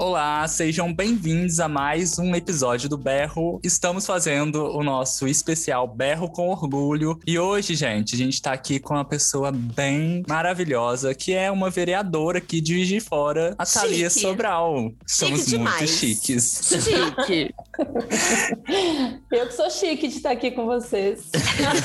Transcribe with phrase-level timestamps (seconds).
[0.00, 3.58] Olá, sejam bem-vindos a mais um episódio do Berro.
[3.64, 7.18] Estamos fazendo o nosso especial Berro com Orgulho.
[7.26, 11.68] E hoje, gente, a gente tá aqui com uma pessoa bem maravilhosa, que é uma
[11.68, 14.92] vereadora aqui de Juiz de Fora, a Thalia Sobral.
[15.04, 15.90] Somos Chique muito demais.
[15.90, 16.60] chiques.
[16.84, 17.54] Chique.
[19.32, 21.28] Eu que sou chique de estar aqui com vocês.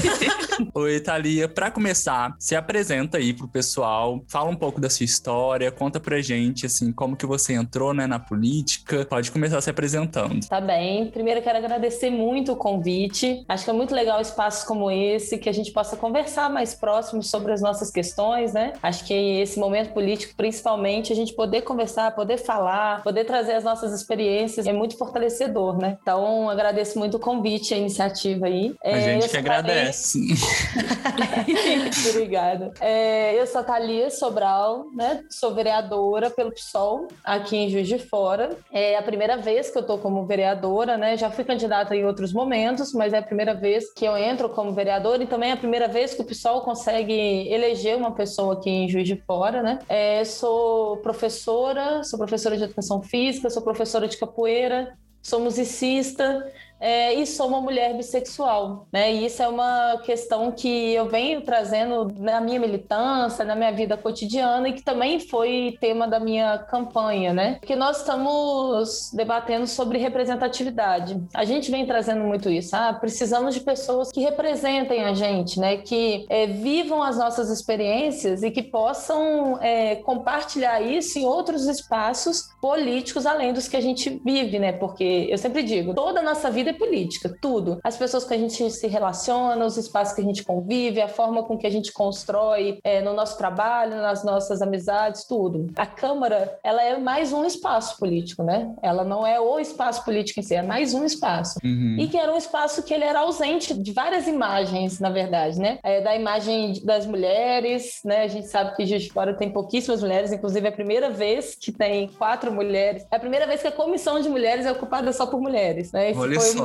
[0.73, 1.47] Oi, Thalia.
[1.47, 6.21] Pra começar, se apresenta aí pro pessoal, fala um pouco da sua história, conta pra
[6.21, 9.05] gente, assim, como que você entrou, né, na política.
[9.05, 10.45] Pode começar se apresentando.
[10.47, 11.07] Tá bem.
[11.07, 13.43] Primeiro quero agradecer muito o convite.
[13.47, 17.21] Acho que é muito legal espaços como esse, que a gente possa conversar mais próximo
[17.23, 18.73] sobre as nossas questões, né?
[18.81, 23.63] Acho que esse momento político, principalmente, a gente poder conversar, poder falar, poder trazer as
[23.63, 25.97] nossas experiências é muito fortalecedor, né?
[26.01, 28.75] Então, agradeço muito o convite, a iniciativa aí.
[28.83, 30.19] A É, gente que agradece.
[32.09, 32.71] Obrigada.
[32.79, 35.23] É, eu sou a Thalia Sobral, né?
[35.29, 38.57] Sou vereadora pelo PSOL aqui em Juiz de Fora.
[38.71, 41.17] É a primeira vez que eu tô como vereadora, né?
[41.17, 44.71] Já fui candidata em outros momentos, mas é a primeira vez que eu entro como
[44.73, 48.69] vereadora e também é a primeira vez que o PSOL consegue eleger uma pessoa aqui
[48.69, 49.79] em Juiz de Fora, né?
[49.87, 56.45] É, sou professora, sou professora de educação física, sou professora de capoeira, sou musicista,
[56.83, 59.13] é, e sou uma mulher bissexual, né?
[59.13, 63.95] E isso é uma questão que eu venho trazendo na minha militância, na minha vida
[63.95, 67.57] cotidiana e que também foi tema da minha campanha, né?
[67.61, 71.23] Que nós estamos debatendo sobre representatividade.
[71.33, 72.75] A gente vem trazendo muito isso.
[72.75, 75.77] Ah, precisamos de pessoas que representem a gente, né?
[75.77, 82.49] Que é, vivam as nossas experiências e que possam é, compartilhar isso em outros espaços
[82.61, 84.73] políticos além dos que a gente vive, né?
[84.73, 87.79] Porque eu sempre digo, toda a nossa vida política, tudo.
[87.83, 91.43] As pessoas que a gente se relaciona, os espaços que a gente convive, a forma
[91.43, 95.67] com que a gente constrói é, no nosso trabalho, nas nossas amizades, tudo.
[95.75, 98.73] A Câmara, ela é mais um espaço político, né?
[98.81, 101.59] Ela não é o espaço político em si, é mais um espaço.
[101.63, 101.97] Uhum.
[101.99, 105.79] E que era um espaço que ele era ausente de várias imagens, na verdade, né?
[105.83, 108.23] É, da imagem das mulheres, né?
[108.23, 111.55] A gente sabe que Juiz de Fora tem pouquíssimas mulheres, inclusive é a primeira vez
[111.55, 113.05] que tem quatro mulheres.
[113.11, 116.11] É a primeira vez que a comissão de mulheres é ocupada só por mulheres, né?
[116.11, 116.62] Esse Olha foi só.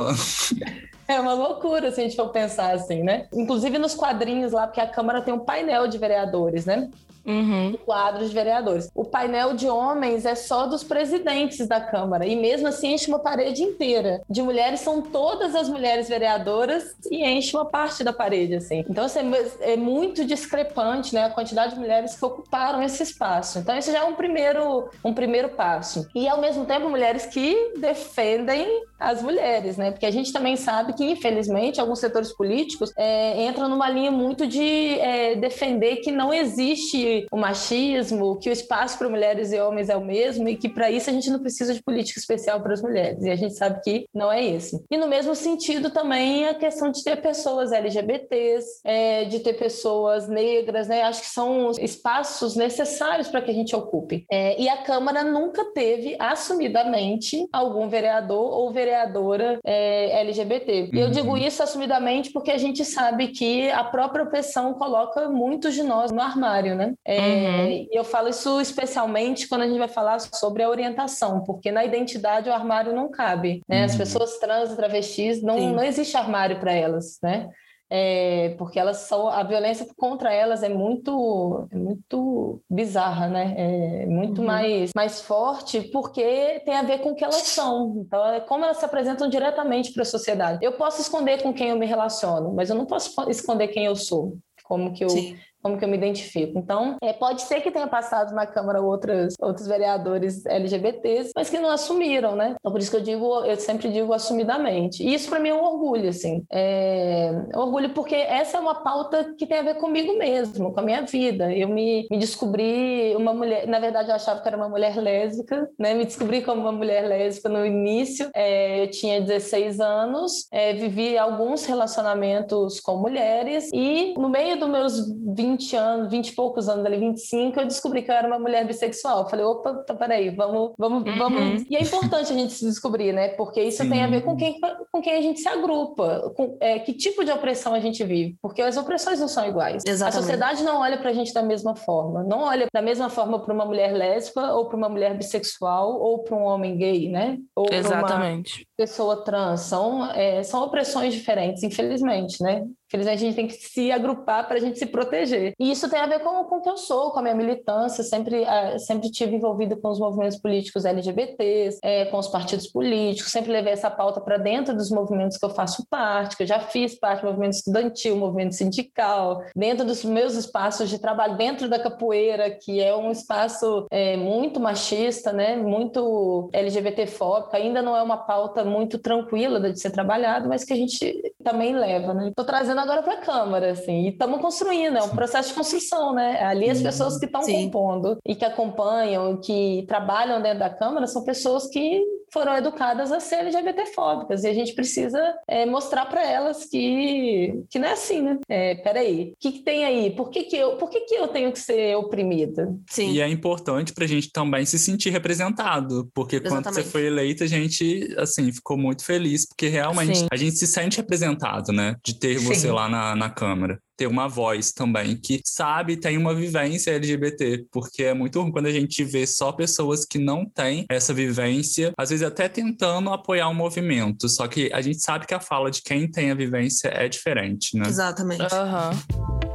[1.07, 3.27] É uma loucura se a gente for pensar assim, né?
[3.33, 6.89] Inclusive nos quadrinhos lá, porque a Câmara tem um painel de vereadores, né?
[7.25, 7.77] Uhum.
[7.85, 8.89] quadros de vereadores.
[8.95, 13.19] O painel de homens é só dos presidentes da Câmara e mesmo assim enche uma
[13.19, 14.21] parede inteira.
[14.29, 18.85] De mulheres são todas as mulheres vereadoras e enche uma parte da parede assim.
[18.89, 19.19] Então assim,
[19.61, 23.59] é muito discrepante, né, a quantidade de mulheres que ocuparam esse espaço.
[23.59, 26.07] Então esse já é um primeiro um primeiro passo.
[26.15, 29.91] E ao mesmo tempo mulheres que defendem as mulheres, né?
[29.91, 34.45] Porque a gente também sabe que infelizmente alguns setores políticos é, entram numa linha muito
[34.45, 39.89] de é, defender que não existe o machismo, que o espaço para mulheres e homens
[39.89, 42.73] é o mesmo e que para isso a gente não precisa de política especial para
[42.73, 43.23] as mulheres.
[43.23, 44.83] E a gente sabe que não é esse.
[44.89, 50.27] E no mesmo sentido também a questão de ter pessoas LGBTs, é, de ter pessoas
[50.27, 51.03] negras, né?
[51.03, 54.25] Acho que são espaços necessários para que a gente ocupe.
[54.31, 60.89] É, e a Câmara nunca teve assumidamente algum vereador ou vereadora é, LGBT.
[60.93, 61.11] E eu Uhum.
[61.11, 66.11] digo isso assumidamente porque a gente sabe que a própria opressão coloca muitos de nós
[66.11, 66.93] no armário, né?
[67.11, 67.67] É, Uhum.
[67.71, 71.83] E eu falo isso especialmente quando a gente vai falar sobre a orientação, porque na
[71.83, 73.83] identidade o armário não cabe, né?
[73.85, 73.97] As Uhum.
[73.97, 75.73] pessoas trans e travestis, não, Sim.
[75.73, 77.49] não existe armário para elas, né?
[77.91, 83.55] É, porque elas são a violência contra elas é muito é muito bizarra, né?
[83.57, 84.45] É muito Uhum.
[84.47, 87.95] mais mais forte porque tem a ver com o que elas são.
[88.05, 90.63] Então é como elas se apresentam diretamente para a sociedade.
[90.63, 93.95] Eu posso esconder com quem eu me relaciono, mas eu não posso esconder quem eu
[93.95, 94.37] sou.
[94.63, 95.35] Como que eu Sim.
[95.61, 96.57] Como que eu me identifico.
[96.57, 101.59] Então, é, pode ser que tenha passado na Câmara outras, outros vereadores LGBTs, mas que
[101.59, 102.55] não assumiram, né?
[102.59, 105.03] Então, por isso que eu digo, eu sempre digo assumidamente.
[105.03, 106.43] E isso para mim é um orgulho, assim.
[106.51, 110.83] É orgulho porque essa é uma pauta que tem a ver comigo mesmo, com a
[110.83, 111.53] minha vida.
[111.53, 115.69] Eu me, me descobri uma mulher, na verdade eu achava que era uma mulher lésbica,
[115.77, 115.93] né?
[115.93, 118.29] Me descobri como uma mulher lésbica no início.
[118.35, 124.69] É, eu tinha 16 anos, é, vivi alguns relacionamentos com mulheres e no meio dos
[124.69, 124.93] meus
[125.35, 128.65] 20 anos, 20 e poucos anos, ali 25, eu descobri que eu era uma mulher
[128.65, 129.19] bissexual.
[129.23, 131.17] Eu falei, opa, tá, peraí, vamos, vamos, Uhum.
[131.17, 131.63] vamos.
[131.69, 133.29] E é importante a gente se descobrir, né?
[133.29, 133.89] Porque isso Sim.
[133.89, 134.59] tem a ver com quem,
[134.91, 138.35] com quem a gente se agrupa, com é, que tipo de opressão a gente vive,
[138.41, 139.83] porque as opressões não são iguais.
[139.87, 140.17] Exatamente.
[140.17, 143.53] A sociedade não olha pra gente da mesma forma, não olha da mesma forma para
[143.53, 147.37] uma mulher lésbica ou para uma mulher bissexual ou para um homem gay, né?
[147.55, 148.67] Ou pra uma Exatamente.
[148.77, 149.61] pessoa trans.
[149.61, 152.65] São, é, são opressões diferentes, infelizmente, né?
[152.89, 155.53] Felizmente, a gente tem que se agrupar para a gente se proteger.
[155.59, 158.03] E isso tem a ver com, com o que eu sou, com a minha militância.
[158.03, 163.31] Sempre, uh, sempre tive envolvido com os movimentos políticos LGBTs, é, com os partidos políticos.
[163.31, 166.59] Sempre levei essa pauta para dentro dos movimentos que eu faço parte, que eu já
[166.59, 172.49] fiz parte movimento estudantil, movimento sindical, dentro dos meus espaços de trabalho, dentro da capoeira,
[172.49, 175.55] que é um espaço é, muito machista, né?
[175.55, 177.55] Muito LGBTfóbico.
[177.55, 181.75] Ainda não é uma pauta muito tranquila de ser trabalhado, mas que a gente também
[181.75, 182.29] leva, né?
[182.29, 186.13] Estou trazendo agora para a Câmara, assim, e estamos construindo, é um processo de construção,
[186.13, 186.43] né?
[186.43, 191.23] Ali as pessoas que estão compondo e que acompanham, que trabalham dentro da Câmara, são
[191.23, 196.65] pessoas que foram educadas a ser LGBTfóbicas e a gente precisa é, mostrar para elas
[196.65, 198.37] que, que não é assim, né?
[198.47, 200.11] É, peraí, o que, que tem aí?
[200.11, 202.73] Por que, que, eu, por que, que eu tenho que ser oprimida?
[202.87, 203.11] Sim.
[203.11, 206.63] E é importante para a gente também se sentir representado, porque Exatamente.
[206.63, 210.27] quando você foi eleita, a gente, assim, ficou muito feliz, porque realmente Sim.
[210.31, 211.95] a gente se sente representado, né?
[212.03, 212.45] De ter Sim.
[212.69, 217.65] Você lá na, na Câmara ter uma voz também, que sabe, tem uma vivência LGBT,
[217.69, 221.91] porque é muito ruim quando a gente vê só pessoas que não têm essa vivência,
[221.97, 225.69] às vezes até tentando apoiar um movimento, só que a gente sabe que a fala
[225.69, 227.89] de quem tem a vivência é diferente, né?
[227.89, 228.41] Exatamente.
[228.41, 229.48] Uhum.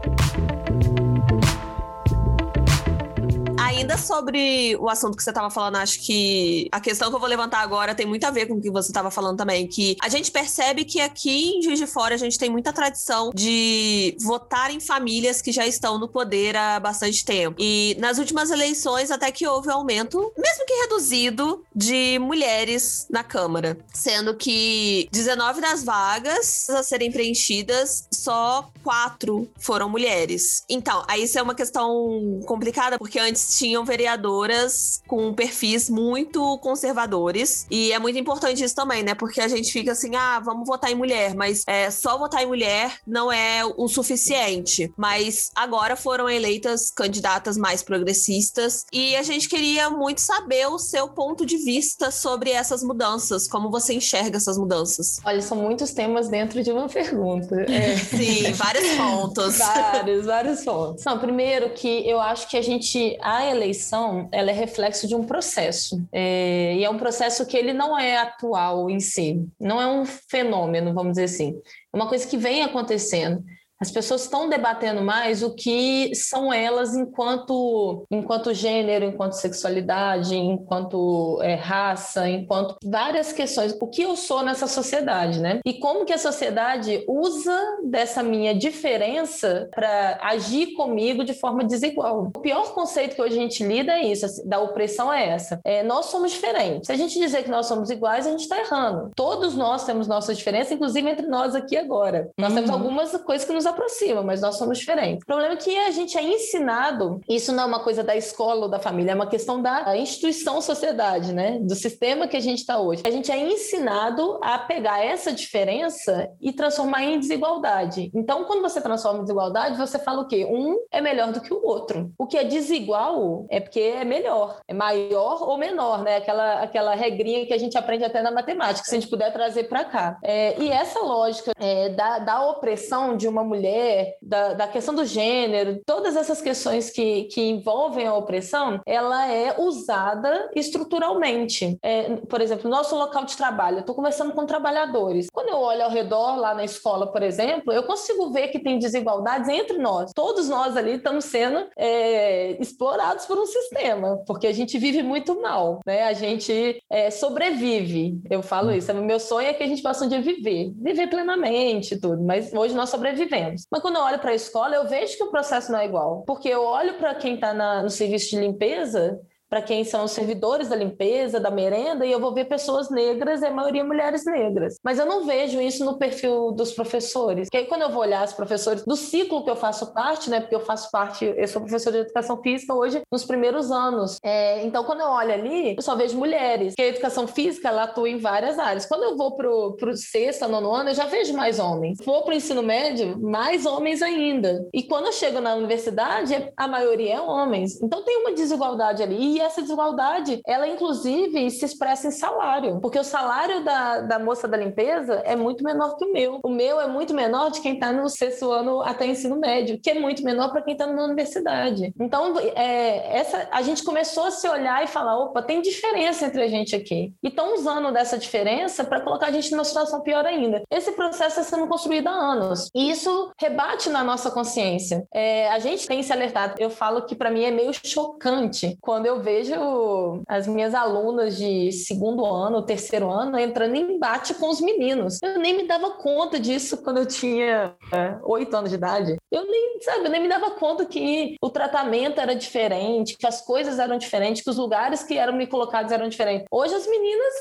[3.76, 7.28] Ainda sobre o assunto que você estava falando, acho que a questão que eu vou
[7.28, 10.08] levantar agora tem muito a ver com o que você estava falando também, que a
[10.08, 14.70] gente percebe que aqui em Juiz de Fora a gente tem muita tradição de votar
[14.70, 17.56] em famílias que já estão no poder há bastante tempo.
[17.58, 23.24] E nas últimas eleições até que houve um aumento, mesmo que reduzido, de mulheres na
[23.24, 30.62] Câmara, sendo que 19 das vagas a serem preenchidas, só quatro foram mulheres.
[30.68, 37.66] Então, aí isso é uma questão complicada, porque antes tinham vereadoras com perfis muito conservadores.
[37.70, 39.14] E é muito importante isso também, né?
[39.14, 42.46] Porque a gente fica assim, ah, vamos votar em mulher, mas é, só votar em
[42.46, 44.92] mulher não é o suficiente.
[44.98, 51.08] Mas agora foram eleitas candidatas mais progressistas e a gente queria muito saber o seu
[51.08, 55.20] ponto de vista sobre essas mudanças, como você enxerga essas mudanças.
[55.24, 57.62] Olha, são muitos temas dentro de uma pergunta.
[57.62, 57.96] É.
[58.14, 59.56] Sim, vários pontos.
[59.56, 61.02] vários, vários pontos.
[61.02, 65.24] Não, primeiro que eu acho que a gente, a eleição ela é reflexo de um
[65.24, 66.02] processo.
[66.12, 70.04] É, e é um processo que ele não é atual em si, não é um
[70.04, 71.60] fenômeno, vamos dizer assim.
[71.92, 73.42] É uma coisa que vem acontecendo.
[73.80, 81.40] As pessoas estão debatendo mais o que são elas enquanto, enquanto gênero, enquanto sexualidade, enquanto
[81.42, 83.76] é, raça, enquanto várias questões.
[83.80, 85.60] O que eu sou nessa sociedade, né?
[85.66, 92.30] E como que a sociedade usa dessa minha diferença para agir comigo de forma desigual.
[92.34, 95.60] O pior conceito que hoje a gente lida é isso, assim, da opressão é essa.
[95.64, 96.86] É, nós somos diferentes.
[96.86, 99.10] Se a gente dizer que nós somos iguais, a gente está errando.
[99.16, 102.30] Todos nós temos nossas diferenças, inclusive entre nós aqui agora.
[102.38, 102.56] Nós uhum.
[102.56, 105.22] temos algumas coisas que nos nos aproxima, mas nós somos diferentes.
[105.22, 108.62] O problema é que a gente é ensinado, isso não é uma coisa da escola
[108.62, 111.58] ou da família, é uma questão da instituição sociedade, né?
[111.60, 113.02] Do sistema que a gente está hoje.
[113.06, 118.10] A gente é ensinado a pegar essa diferença e transformar em desigualdade.
[118.14, 120.44] Então, quando você transforma em desigualdade, você fala o quê?
[120.44, 122.12] Um é melhor do que o outro.
[122.18, 126.16] O que é desigual é porque é melhor, é maior ou menor, né?
[126.16, 129.64] Aquela, aquela regrinha que a gente aprende até na matemática, se a gente puder trazer
[129.64, 130.18] para cá.
[130.22, 134.94] É, e essa lógica é, da, da opressão de uma mulher mulher, da, da questão
[134.94, 141.78] do gênero, todas essas questões que, que envolvem a opressão, ela é usada estruturalmente.
[141.82, 145.28] É, por exemplo, nosso local de trabalho, eu estou conversando com trabalhadores.
[145.32, 148.78] Quando eu olho ao redor, lá na escola, por exemplo, eu consigo ver que tem
[148.78, 150.12] desigualdades entre nós.
[150.14, 155.40] Todos nós ali estamos sendo é, explorados por um sistema, porque a gente vive muito
[155.40, 156.04] mal, né?
[156.04, 158.20] A gente é, sobrevive.
[158.30, 158.92] Eu falo isso.
[158.92, 162.52] O meu sonho é que a gente possa um dia viver, viver plenamente tudo, mas
[162.52, 163.43] hoje nós sobrevivemos.
[163.70, 166.22] Mas quando eu olho para a escola, eu vejo que o processo não é igual.
[166.26, 169.20] Porque eu olho para quem está no serviço de limpeza
[169.54, 173.40] para quem são os servidores da limpeza, da merenda, e eu vou ver pessoas negras
[173.40, 174.74] e a maioria mulheres negras.
[174.82, 177.48] Mas eu não vejo isso no perfil dos professores.
[177.48, 180.40] Que aí quando eu vou olhar os professores do ciclo que eu faço parte, né,
[180.40, 184.18] porque eu faço parte, eu sou professora de educação física hoje nos primeiros anos.
[184.24, 186.72] É, então quando eu olho ali, eu só vejo mulheres.
[186.72, 188.86] Porque a educação física ela atua em várias áreas.
[188.86, 191.98] Quando eu vou pro pro sexta, nono ano, eu já vejo mais homens.
[192.04, 194.68] Vou pro ensino médio, mais homens ainda.
[194.74, 197.80] E quando eu chego na universidade, a maioria é homens.
[197.80, 199.36] Então tem uma desigualdade ali.
[199.36, 204.48] E essa desigualdade, ela inclusive se expressa em salário, porque o salário da, da moça
[204.48, 206.40] da limpeza é muito menor que o meu.
[206.42, 209.90] O meu é muito menor de quem está no sexto ano até ensino médio, que
[209.90, 211.92] é muito menor para quem está na universidade.
[212.00, 216.42] Então, é, essa, a gente começou a se olhar e falar: opa, tem diferença entre
[216.42, 217.12] a gente aqui.
[217.22, 220.62] E estão usando dessa diferença para colocar a gente numa situação pior ainda.
[220.70, 222.70] Esse processo está sendo construído há anos.
[222.74, 225.06] E isso rebate na nossa consciência.
[225.12, 226.54] É, a gente tem se alertado.
[226.58, 231.72] Eu falo que para mim é meio chocante quando eu vejo as minhas alunas de
[231.72, 235.18] segundo ano, terceiro ano, entrando em embate com os meninos.
[235.22, 239.16] Eu nem me dava conta disso quando eu tinha é, oito anos de idade.
[239.32, 243.40] Eu nem, sabe, eu nem me dava conta que o tratamento era diferente, que as
[243.40, 246.46] coisas eram diferentes, que os lugares que eram me colocados eram diferentes.
[246.50, 247.34] Hoje as meninas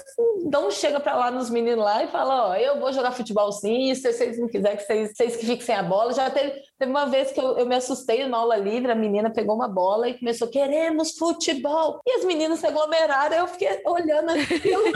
[0.50, 3.94] não chega para lá nos meninos lá e fala, ó, eu vou jogar futebol sim,
[3.94, 6.14] se vocês não quiserem que vocês, vocês que fiquem sem a bola.
[6.14, 9.30] Já teve, teve uma vez que eu, eu me assustei numa aula livre, a menina
[9.30, 12.02] pegou uma bola e começou, queremos futebol.
[12.06, 14.84] E as meninas se aglomeraram, eu fiquei olhando aquilo.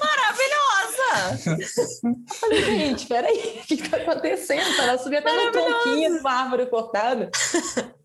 [0.00, 0.70] Maravilhosa!
[2.40, 4.80] Falei, gente, peraí, o que está acontecendo?
[4.80, 7.30] Ela subia até no tronquinho de uma árvore cortada.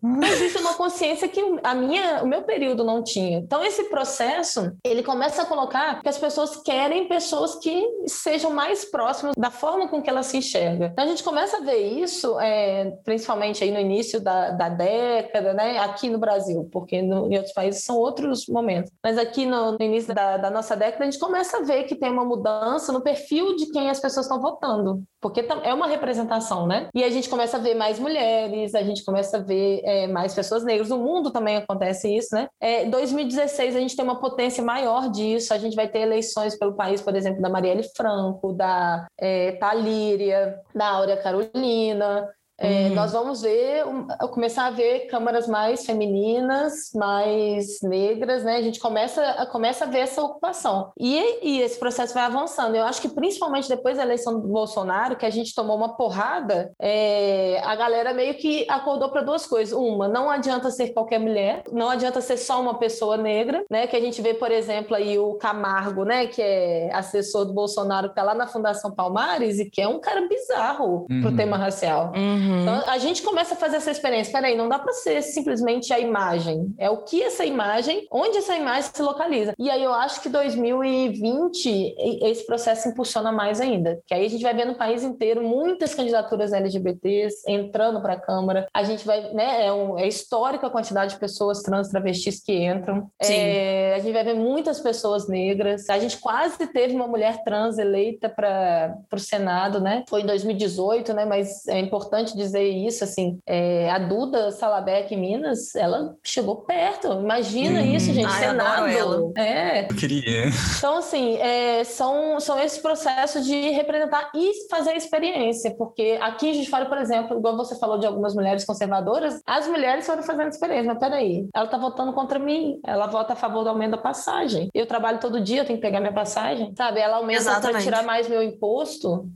[0.02, 3.38] Mas isso é uma consciência que a minha, o meu período não tinha.
[3.38, 8.84] Então, esse processo, ele começa a colocar que as pessoas querem pessoas que sejam mais
[8.84, 10.90] próximas da forma com que ela se enxerga.
[10.92, 15.54] Então, a gente começa a ver isso, é, principalmente aí no início da, da década,
[15.54, 15.78] né?
[15.78, 18.90] Aqui no Brasil, porque no, em outros países são outros momentos.
[19.02, 21.94] Mas aqui no, no início da, da nossa década, a gente começa a ver que
[21.94, 26.68] tem uma mudança no perfil de quem as pessoas estão votando porque é uma representação,
[26.68, 26.88] né?
[26.94, 30.32] E a gente começa a ver mais mulheres, a gente começa a ver é, mais
[30.32, 30.88] pessoas negras.
[30.88, 32.46] No mundo também acontece isso, né?
[32.60, 35.52] É, 2016 a gente tem uma potência maior disso.
[35.52, 40.60] A gente vai ter eleições pelo país, por exemplo, da Marielle Franco, da é, Talíria,
[40.72, 42.28] da Áurea Carolina.
[42.58, 42.94] É, uhum.
[42.94, 43.84] Nós vamos ver,
[44.32, 48.56] começar a ver câmaras mais femininas, mais negras, né?
[48.56, 50.90] A gente começa, a, começa a ver essa ocupação.
[50.98, 52.74] E, e esse processo vai avançando.
[52.74, 56.72] Eu acho que principalmente depois da eleição do Bolsonaro, que a gente tomou uma porrada,
[56.80, 59.76] é, a galera meio que acordou para duas coisas.
[59.76, 63.86] Uma, não adianta ser qualquer mulher, não adianta ser só uma pessoa negra, né?
[63.86, 66.26] Que a gente vê, por exemplo, aí o Camargo, né?
[66.26, 70.00] Que é assessor do Bolsonaro, que tá lá na Fundação Palmares e que é um
[70.00, 71.20] cara bizarro uhum.
[71.20, 72.12] pro tema racial.
[72.16, 72.45] Uhum.
[72.46, 72.62] Uhum.
[72.62, 74.32] Então, a gente começa a fazer essa experiência.
[74.32, 76.74] Peraí, não dá para ser simplesmente a imagem.
[76.78, 79.52] É o que essa imagem, onde essa imagem se localiza.
[79.58, 84.00] E aí eu acho que 2020 esse processo impulsiona mais ainda.
[84.06, 88.20] Que aí a gente vai ver no país inteiro muitas candidaturas LGBTs entrando para a
[88.20, 88.66] Câmara.
[88.72, 92.52] A gente vai, né, é, um, é histórica a quantidade de pessoas trans, travestis que
[92.64, 93.10] entram.
[93.22, 95.88] É, a gente vai ver muitas pessoas negras.
[95.88, 100.04] A gente quase teve uma mulher trans eleita para o Senado, né?
[100.08, 101.24] Foi em 2018, né?
[101.24, 107.08] Mas é importante dizer isso, assim, é, a Duda Salabeck em Minas, ela chegou perto.
[107.12, 107.94] Imagina hum.
[107.94, 109.32] isso, gente, Ai, Senado.
[109.36, 109.84] É.
[109.84, 110.46] Eu queria.
[110.78, 116.48] Então, assim, é, são, são esses processos de representar e fazer a experiência, porque aqui
[116.48, 120.06] em Juiz de Fora, por exemplo, igual você falou de algumas mulheres conservadoras, as mulheres
[120.06, 123.70] foram fazendo experiência, mas peraí, ela tá votando contra mim, ela vota a favor do
[123.70, 124.68] aumento da passagem.
[124.74, 127.00] Eu trabalho todo dia, eu tenho que pegar minha passagem, sabe?
[127.00, 129.28] Ela aumenta para tirar mais meu imposto.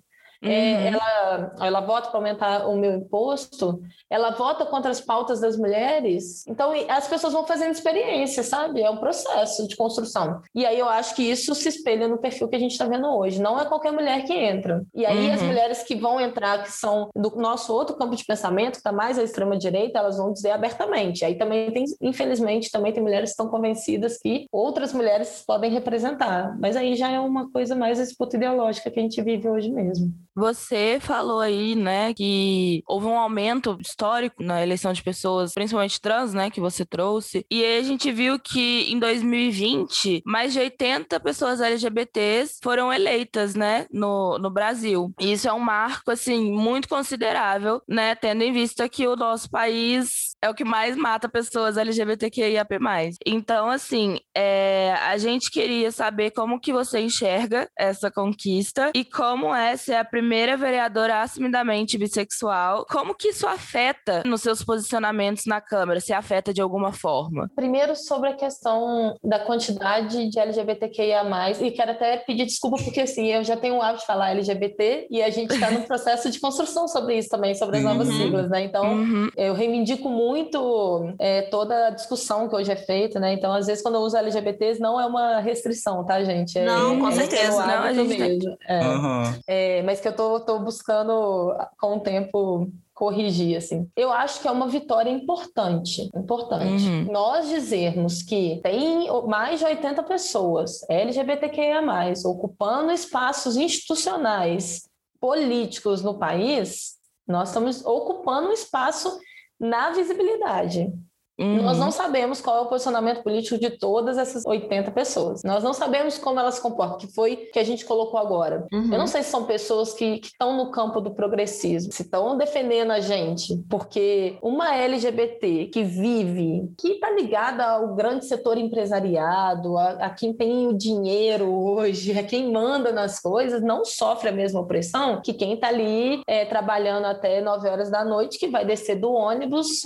[0.42, 0.52] É, uhum.
[0.52, 5.56] É, ela, ela vota para aumentar o meu imposto, ela vota contra as pautas das
[5.56, 6.46] mulheres.
[6.46, 8.80] Então, as pessoas vão fazendo experiência, sabe?
[8.80, 10.40] É um processo de construção.
[10.54, 13.06] E aí eu acho que isso se espelha no perfil que a gente está vendo
[13.06, 13.40] hoje.
[13.40, 14.82] Não é qualquer mulher que entra.
[14.94, 15.34] E aí uhum.
[15.34, 18.92] as mulheres que vão entrar, que são do nosso outro campo de pensamento, que está
[18.92, 21.24] mais à extrema-direita, elas vão dizer abertamente.
[21.24, 26.56] Aí também tem, infelizmente, também tem mulheres que estão convencidas que outras mulheres podem representar.
[26.58, 30.12] Mas aí já é uma coisa mais disputa ideológica que a gente vive hoje mesmo.
[30.34, 36.32] Você falou aí, né, que houve um aumento histórico na eleição de pessoas, principalmente trans,
[36.32, 37.44] né, que você trouxe.
[37.50, 43.86] E a gente viu que em 2020, mais de 80 pessoas LGBTs foram eleitas, né,
[43.92, 45.12] no, no Brasil.
[45.20, 49.50] E isso é um marco, assim, muito considerável, né, tendo em vista que o nosso
[49.50, 52.78] país é o que mais mata pessoas LGBTQIAP+.
[53.26, 59.54] Então, assim, é, a gente queria saber como que você enxerga essa conquista e como
[59.54, 60.19] é ser a primeira
[60.56, 62.86] vereadora assumidamente bissexual.
[62.88, 66.00] Como que isso afeta nos seus posicionamentos na Câmara?
[66.00, 67.50] Se afeta de alguma forma?
[67.54, 71.22] Primeiro, sobre a questão da quantidade de LGBTQIA+,
[71.60, 75.08] e quero até pedir desculpa porque, assim, eu já tenho o hábito de falar LGBT
[75.10, 78.16] e a gente está no processo de construção sobre isso também, sobre as novas uhum.
[78.16, 78.62] siglas, né?
[78.62, 79.28] Então, uhum.
[79.36, 83.32] eu reivindico muito é, toda a discussão que hoje é feita, né?
[83.32, 86.58] Então, às vezes, quando eu uso LGBTs, não é uma restrição, tá, gente?
[86.58, 87.66] É, não, com é certeza.
[87.66, 88.56] Não, a gente mesmo.
[88.66, 88.80] É.
[88.80, 89.22] Uhum.
[89.46, 93.88] é, mas que eu tô, tô buscando com o tempo corrigir, assim.
[93.96, 96.84] Eu acho que é uma vitória importante, importante.
[96.84, 97.10] Uhum.
[97.10, 101.80] Nós dizermos que tem mais de 80 pessoas LGBTQIA+,
[102.26, 104.82] ocupando espaços institucionais
[105.18, 109.18] políticos no país, nós estamos ocupando um espaço
[109.58, 110.92] na visibilidade.
[111.40, 111.62] Uhum.
[111.62, 115.42] Nós não sabemos qual é o posicionamento político de todas essas 80 pessoas.
[115.42, 118.66] Nós não sabemos como elas se comportam, que foi que a gente colocou agora.
[118.72, 118.92] Uhum.
[118.92, 122.90] Eu não sei se são pessoas que estão no campo do progressismo, se estão defendendo
[122.90, 129.90] a gente, porque uma LGBT que vive, que está ligada ao grande setor empresariado, a,
[129.92, 134.60] a quem tem o dinheiro hoje, a quem manda nas coisas, não sofre a mesma
[134.60, 138.96] opressão que quem está ali é, trabalhando até 9 horas da noite, que vai descer
[138.96, 139.80] do ônibus,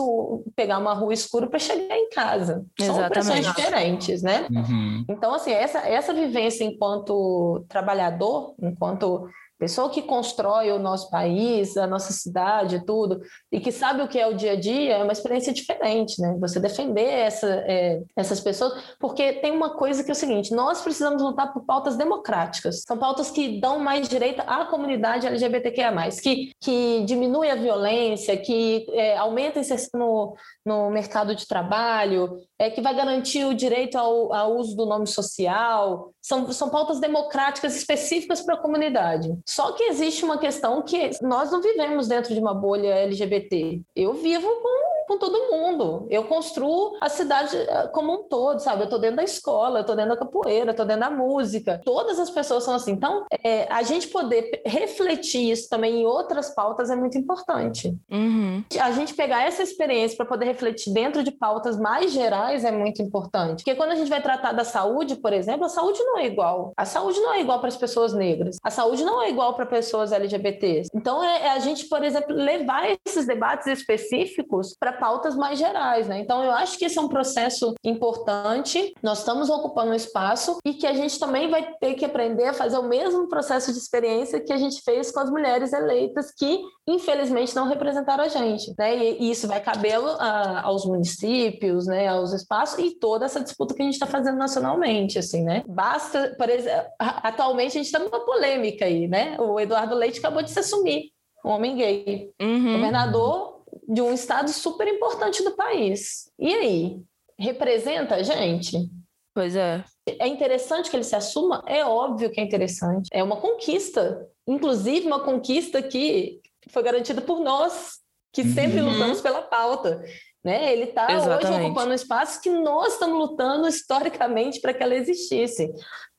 [0.56, 2.64] pegar uma rua escura para chegar em casa.
[2.80, 3.54] São Exatamente.
[3.54, 4.46] diferentes, né?
[4.50, 5.04] Uhum.
[5.08, 11.86] Então, assim, essa, essa vivência enquanto trabalhador, enquanto pessoa que constrói o nosso país, a
[11.86, 13.20] nossa cidade, tudo,
[13.50, 16.36] e que sabe o que é o dia a dia, é uma experiência diferente, né?
[16.40, 20.82] Você defender essa, é, essas pessoas, porque tem uma coisa que é o seguinte: nós
[20.82, 22.82] precisamos lutar por pautas democráticas.
[22.86, 25.92] São pautas que dão mais direito à comunidade LGBTQIA,
[26.22, 32.38] que, que diminui a violência, que é, aumenta a inserção no, no mercado de trabalho,
[32.58, 36.12] é, que vai garantir o direito ao, ao uso do nome social.
[36.20, 39.34] São, são pautas democráticas específicas para a comunidade.
[39.46, 43.82] Só que existe uma questão que nós não vivemos dentro de uma bolha LGBT.
[43.94, 46.06] Eu vivo com com todo mundo.
[46.10, 48.82] Eu construo a cidade eh, como um todo, sabe?
[48.82, 51.80] Eu tô dentro da escola, eu tô dentro da capoeira, eu tô dentro da música.
[51.84, 52.92] Todas as pessoas são assim.
[52.92, 57.96] Então, é, a gente poder refletir isso também em outras pautas é muito importante.
[58.10, 58.64] Uhum.
[58.80, 63.02] A gente pegar essa experiência para poder refletir dentro de pautas mais gerais é muito
[63.02, 63.64] importante.
[63.64, 66.72] Porque quando a gente vai tratar da saúde, por exemplo, a saúde não é igual.
[66.76, 68.56] A saúde não é igual para as pessoas negras.
[68.62, 70.90] A saúde não é igual para pessoas LGBTs.
[70.94, 76.08] Então, é, é a gente, por exemplo, levar esses debates específicos para pautas mais gerais,
[76.08, 76.20] né?
[76.20, 78.92] Então, eu acho que esse é um processo importante.
[79.02, 82.54] Nós estamos ocupando um espaço e que a gente também vai ter que aprender a
[82.54, 86.60] fazer o mesmo processo de experiência que a gente fez com as mulheres eleitas que,
[86.86, 88.96] infelizmente, não representaram a gente, né?
[88.96, 92.08] E, isso vai caber a, aos municípios, né?
[92.08, 95.62] Aos espaços e toda essa disputa que a gente está fazendo nacionalmente, assim, né?
[95.68, 99.36] Basta, por exemplo, atualmente a gente está numa polêmica aí, né?
[99.38, 101.10] O Eduardo Leite acabou de se assumir,
[101.44, 102.30] um homem gay.
[102.40, 102.74] Uhum.
[102.74, 103.53] Governador
[103.88, 106.30] de um estado super importante do país.
[106.38, 107.00] E aí?
[107.38, 108.88] Representa a gente?
[109.34, 109.84] Pois é.
[110.06, 111.62] É interessante que ele se assuma?
[111.66, 113.08] É óbvio que é interessante.
[113.12, 114.28] É uma conquista.
[114.46, 117.98] Inclusive, uma conquista que foi garantida por nós,
[118.32, 118.54] que uhum.
[118.54, 120.04] sempre lutamos pela pauta.
[120.44, 120.72] Né?
[120.72, 125.72] Ele está hoje ocupando um espaço que nós estamos lutando historicamente para que ela existisse.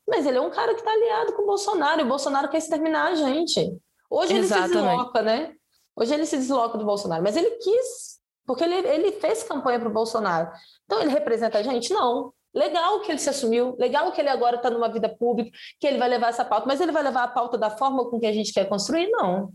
[0.06, 2.58] Mas ele é um cara que está aliado com o Bolsonaro, e o Bolsonaro quer
[2.58, 3.76] exterminar a gente.
[4.10, 4.76] Hoje Exatamente.
[4.76, 5.52] ele se desloca, né?
[5.96, 9.88] Hoje ele se desloca do Bolsonaro, mas ele quis, porque ele, ele fez campanha para
[9.88, 10.50] o Bolsonaro.
[10.84, 11.92] Então ele representa a gente?
[11.92, 12.32] Não.
[12.54, 15.98] Legal que ele se assumiu, legal que ele agora está numa vida pública, que ele
[15.98, 18.32] vai levar essa pauta, mas ele vai levar a pauta da forma com que a
[18.32, 19.10] gente quer construir?
[19.10, 19.52] Não.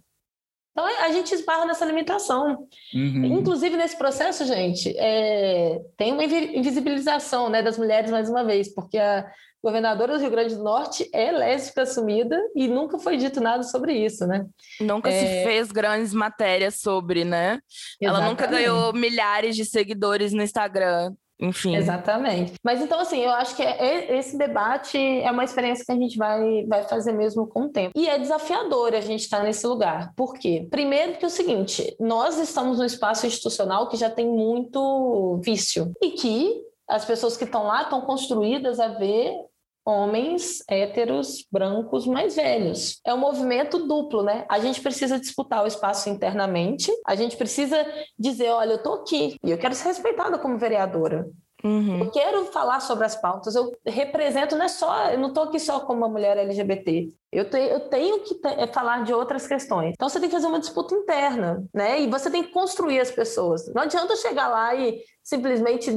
[0.72, 2.68] Então a gente esbarra nessa limitação.
[2.94, 3.40] Uhum.
[3.40, 8.98] Inclusive nesse processo, gente, é, tem uma invisibilização né, das mulheres mais uma vez, porque
[8.98, 9.30] a,
[9.64, 13.94] governadora do Rio Grande do Norte é lésbica assumida e nunca foi dito nada sobre
[13.94, 14.46] isso, né?
[14.80, 15.20] Nunca é...
[15.20, 17.54] se fez grandes matérias sobre, né?
[17.54, 17.98] Exatamente.
[18.02, 21.14] Ela nunca ganhou milhares de seguidores no Instagram.
[21.42, 21.76] Enfim.
[21.76, 22.54] Exatamente.
[22.64, 25.96] Mas então, assim, eu acho que é, é, esse debate é uma experiência que a
[25.96, 27.94] gente vai, vai fazer mesmo com o tempo.
[27.96, 30.14] E é desafiador a gente estar tá nesse lugar.
[30.16, 30.68] Por quê?
[30.70, 35.92] Primeiro que é o seguinte, nós estamos num espaço institucional que já tem muito vício.
[36.00, 39.34] E que as pessoas que estão lá estão construídas a ver
[39.86, 43.00] homens héteros brancos mais velhos.
[43.06, 44.46] É um movimento duplo, né?
[44.50, 47.86] A gente precisa disputar o espaço internamente, a gente precisa
[48.18, 51.26] dizer, olha, eu tô aqui e eu quero ser respeitada como vereadora.
[51.64, 52.00] Uhum.
[52.00, 53.56] Eu quero falar sobre as pautas.
[53.56, 57.10] Eu represento, não é só, eu não estou aqui só como uma mulher LGBT.
[57.32, 59.94] Eu, te, eu tenho que te, é, falar de outras questões.
[59.94, 62.02] Então você tem que fazer uma disputa interna, né?
[62.02, 63.72] E você tem que construir as pessoas.
[63.74, 65.90] Não adianta chegar lá e simplesmente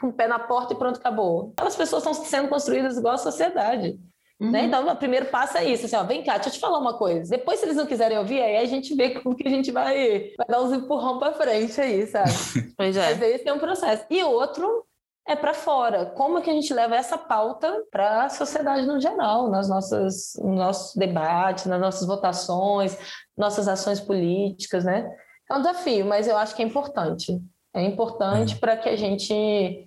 [0.00, 1.52] com o pé na porta e pronto, acabou.
[1.56, 3.98] Aquelas pessoas estão sendo construídas igual a sociedade.
[4.38, 4.50] Uhum.
[4.52, 4.66] Né?
[4.66, 6.96] Então, o primeiro passo é isso, assim, ó, vem cá, deixa eu te falar uma
[6.96, 7.28] coisa.
[7.28, 10.34] Depois, se eles não quiserem ouvir, aí a gente vê como que a gente vai,
[10.36, 12.30] vai dar uns empurrão para frente aí, sabe?
[12.78, 13.14] pois é.
[13.14, 14.06] Mas esse é um processo.
[14.08, 14.86] E outro
[15.26, 16.06] é para fora.
[16.06, 20.56] Como que a gente leva essa pauta para a sociedade no geral, nas nossas, nos
[20.56, 22.96] nossos debates, nas nossas votações,
[23.36, 25.10] nossas ações políticas, né?
[25.50, 27.40] É um desafio, mas eu acho que é importante.
[27.76, 28.58] É importante é.
[28.58, 29.86] para que a gente,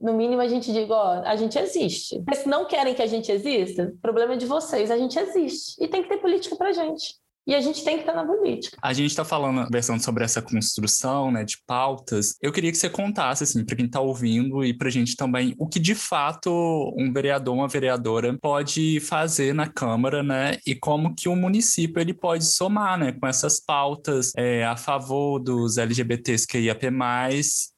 [0.00, 2.22] no mínimo, a gente diga, ó, a gente existe.
[2.26, 5.76] Mas se não querem que a gente exista, problema é de vocês, a gente existe.
[5.78, 7.14] E tem que ter política para gente.
[7.46, 8.76] E a gente tem que estar na política.
[8.82, 12.36] A gente está falando, conversando sobre essa construção, né, de pautas.
[12.42, 15.54] Eu queria que você contasse, assim, para quem está ouvindo e para a gente também,
[15.58, 16.50] o que de fato
[16.98, 22.14] um vereador, uma vereadora pode fazer na Câmara, né, e como que o município ele
[22.14, 26.90] pode somar, né, com essas pautas é, a favor dos LGBTs que IAP+,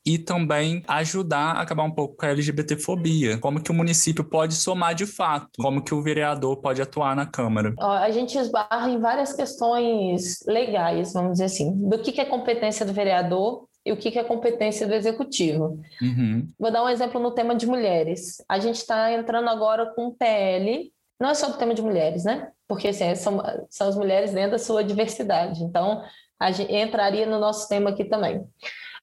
[0.08, 3.36] e também ajudar a acabar um pouco com a LGBTfobia.
[3.36, 5.50] Como que o município pode somar de fato?
[5.60, 7.74] Como que o vereador pode atuar na Câmara?
[7.78, 12.92] A gente esbarra em várias questões legais, vamos dizer assim, do que é competência do
[12.94, 15.78] vereador e o que é competência do executivo.
[16.00, 16.48] Uhum.
[16.58, 18.42] Vou dar um exemplo no tema de mulheres.
[18.48, 20.90] A gente está entrando agora com um PL,
[21.20, 22.50] não é só o tema de mulheres, né?
[22.66, 25.62] Porque assim, são, são as mulheres dentro da sua diversidade.
[25.62, 26.02] Então,
[26.40, 28.42] a gente entraria no nosso tema aqui também.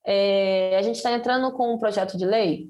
[0.05, 2.69] É, a gente está entrando com um projeto de lei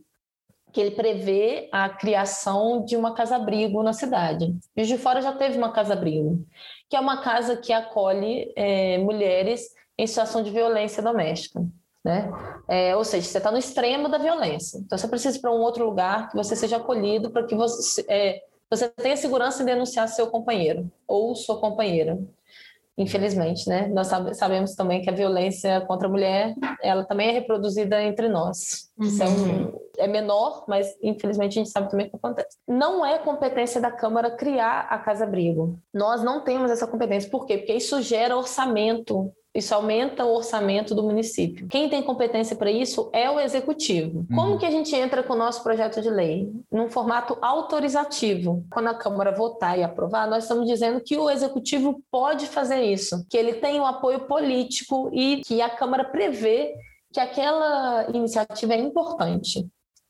[0.71, 4.53] que ele prevê a criação de uma casa-abrigo na cidade.
[4.75, 6.45] Juiz de Fora já teve uma casa-abrigo,
[6.89, 11.65] que é uma casa que acolhe é, mulheres em situação de violência doméstica.
[12.03, 12.29] Né?
[12.67, 14.77] É, ou seja, você está no extremo da violência.
[14.77, 18.05] Então, você precisa ir para um outro lugar que você seja acolhido para que você,
[18.09, 22.19] é, você tenha segurança em denunciar seu companheiro ou sua companheira
[22.97, 23.87] infelizmente, né?
[23.87, 28.89] Nós sabemos também que a violência contra a mulher, ela também é reproduzida entre nós.
[28.97, 29.05] Uhum.
[29.05, 32.57] Isso é, um, é, menor, mas infelizmente a gente sabe também que acontece.
[32.67, 35.77] Não é competência da Câmara criar a Casa Abrigo.
[35.93, 37.29] Nós não temos essa competência.
[37.29, 37.57] Por quê?
[37.57, 41.67] Porque isso gera orçamento isso aumenta o orçamento do município.
[41.67, 44.19] Quem tem competência para isso é o executivo.
[44.29, 44.35] Uhum.
[44.35, 46.51] Como que a gente entra com o nosso projeto de lei?
[46.69, 48.65] Num formato autorizativo.
[48.69, 53.25] Quando a Câmara votar e aprovar, nós estamos dizendo que o executivo pode fazer isso,
[53.29, 56.73] que ele tem o um apoio político e que a Câmara prevê
[57.13, 59.65] que aquela iniciativa é importante.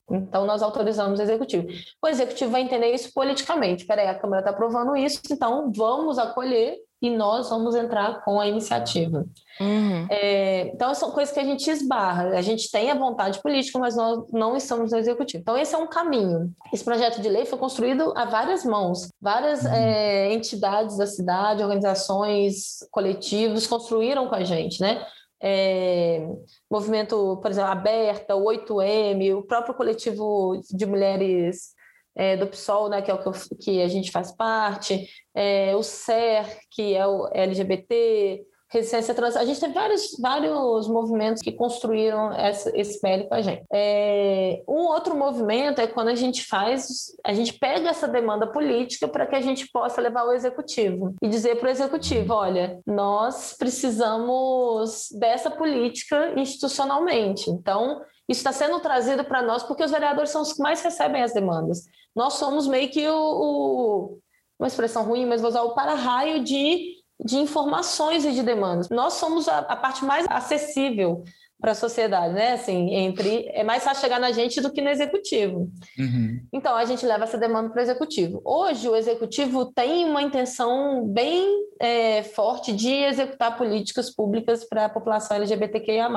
[0.10, 1.68] Então, nós autorizamos o executivo.
[2.02, 3.86] O executivo vai entender isso politicamente.
[3.86, 8.48] Peraí, a Câmara está aprovando isso, então vamos acolher e nós vamos entrar com a
[8.48, 9.26] iniciativa.
[9.60, 10.08] Uhum.
[10.10, 12.30] É, então, são coisas que a gente esbarra.
[12.30, 15.42] A gente tem a vontade política, mas nós não estamos no executivo.
[15.42, 16.52] Então, esse é um caminho.
[16.74, 19.08] Esse projeto de lei foi construído a várias mãos.
[19.22, 19.72] Várias uhum.
[19.72, 25.06] é, entidades da cidade, organizações, coletivos construíram com a gente, né?
[25.42, 26.28] É,
[26.72, 31.75] movimento, por exemplo, Aberta, o 8M, o próprio coletivo de mulheres
[32.16, 35.76] é, do PSOL, né, que é o que, eu, que a gente faz parte, é,
[35.76, 39.36] o SER, que é o LGBT, resistência trans.
[39.36, 43.64] A gente tem vários, vários movimentos que construíram essa, esse PL com a gente.
[43.72, 49.08] É, um outro movimento é quando a gente faz, a gente pega essa demanda política
[49.08, 53.56] para que a gente possa levar ao executivo e dizer para o executivo: olha, nós
[53.58, 57.50] precisamos dessa política institucionalmente.
[57.50, 61.22] Então, isso está sendo trazido para nós porque os vereadores são os que mais recebem
[61.22, 61.84] as demandas.
[62.16, 64.20] Nós somos meio que o, o
[64.58, 68.90] uma expressão ruim, mas vou usar o para-raio de, de informações e de demandas.
[68.90, 71.24] Nós somos a, a parte mais acessível
[71.60, 72.54] para a sociedade, né?
[72.54, 75.70] Assim, entre é mais fácil chegar na gente do que no executivo.
[75.98, 76.42] Uhum.
[76.52, 78.42] Então a gente leva essa demanda para o executivo.
[78.44, 81.48] Hoje o executivo tem uma intenção bem
[81.80, 86.10] é, forte de executar políticas públicas para a população LGBTQIA+.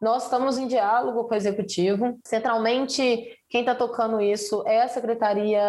[0.00, 2.18] Nós estamos em diálogo com o executivo.
[2.24, 5.62] Centralmente quem está tocando isso é a secretaria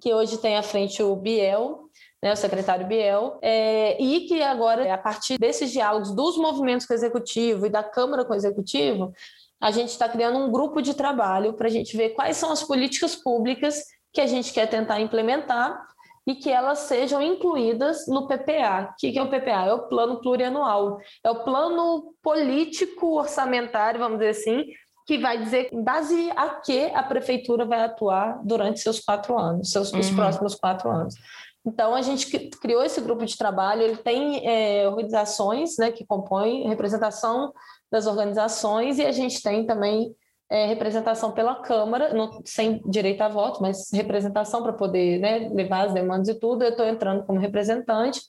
[0.00, 1.90] que hoje tem à frente o Biel,
[2.22, 6.92] né, o secretário Biel, é, e que agora, a partir desses diálogos dos movimentos com
[6.92, 9.12] o executivo e da Câmara com o executivo,
[9.60, 12.62] a gente está criando um grupo de trabalho para a gente ver quais são as
[12.62, 13.82] políticas públicas
[14.12, 15.86] que a gente quer tentar implementar
[16.26, 18.90] e que elas sejam incluídas no PPA.
[18.92, 19.66] O que é o PPA?
[19.66, 24.64] É o plano plurianual, é o plano político orçamentário, vamos dizer assim,
[25.06, 29.70] que vai dizer em base a que a prefeitura vai atuar durante seus quatro anos,
[29.70, 29.98] seus, uhum.
[29.98, 31.14] os próximos quatro anos.
[31.64, 36.68] Então, a gente criou esse grupo de trabalho, ele tem é, organizações né, que compõem
[36.68, 37.52] representação
[37.90, 40.12] das organizações e a gente tem também
[40.50, 45.86] é, representação pela Câmara, não, sem direito a voto, mas representação para poder né, levar
[45.86, 46.62] as demandas e tudo.
[46.62, 48.20] Eu estou entrando como representante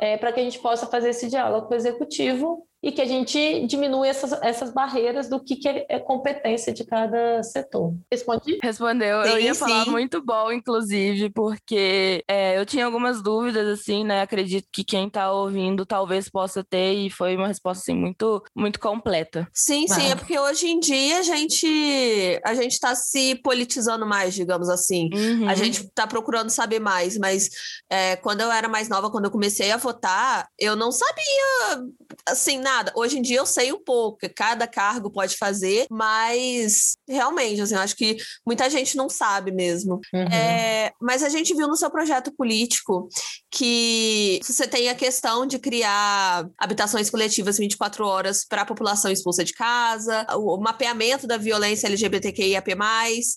[0.00, 3.06] é, para que a gente possa fazer esse diálogo com o Executivo e que a
[3.06, 7.94] gente diminua essas, essas barreiras do que, que é competência de cada setor.
[8.12, 8.58] Respondi?
[8.62, 9.24] Respondeu.
[9.24, 9.60] Sim, eu ia sim.
[9.60, 14.20] falar muito bom, inclusive, porque é, eu tinha algumas dúvidas, assim, né?
[14.20, 18.78] Acredito que quem tá ouvindo talvez possa ter, e foi uma resposta, assim, muito, muito
[18.78, 19.48] completa.
[19.54, 24.34] Sim, sim, é porque hoje em dia a gente a gente tá se politizando mais,
[24.34, 25.08] digamos assim.
[25.14, 25.48] Uhum.
[25.48, 27.48] A gente tá procurando saber mais, mas
[27.88, 31.88] é, quando eu era mais nova, quando eu comecei a votar, eu não sabia
[32.28, 32.73] assim, nada.
[32.94, 37.80] Hoje em dia eu sei um pouco, cada cargo pode fazer, mas realmente, assim, eu
[37.80, 40.00] acho que muita gente não sabe mesmo.
[40.12, 40.22] Uhum.
[40.32, 43.08] É, mas a gente viu no seu projeto político
[43.50, 49.44] que você tem a questão de criar habitações coletivas 24 horas para a população expulsa
[49.44, 52.74] de casa, o mapeamento da violência LGBTQIAP+,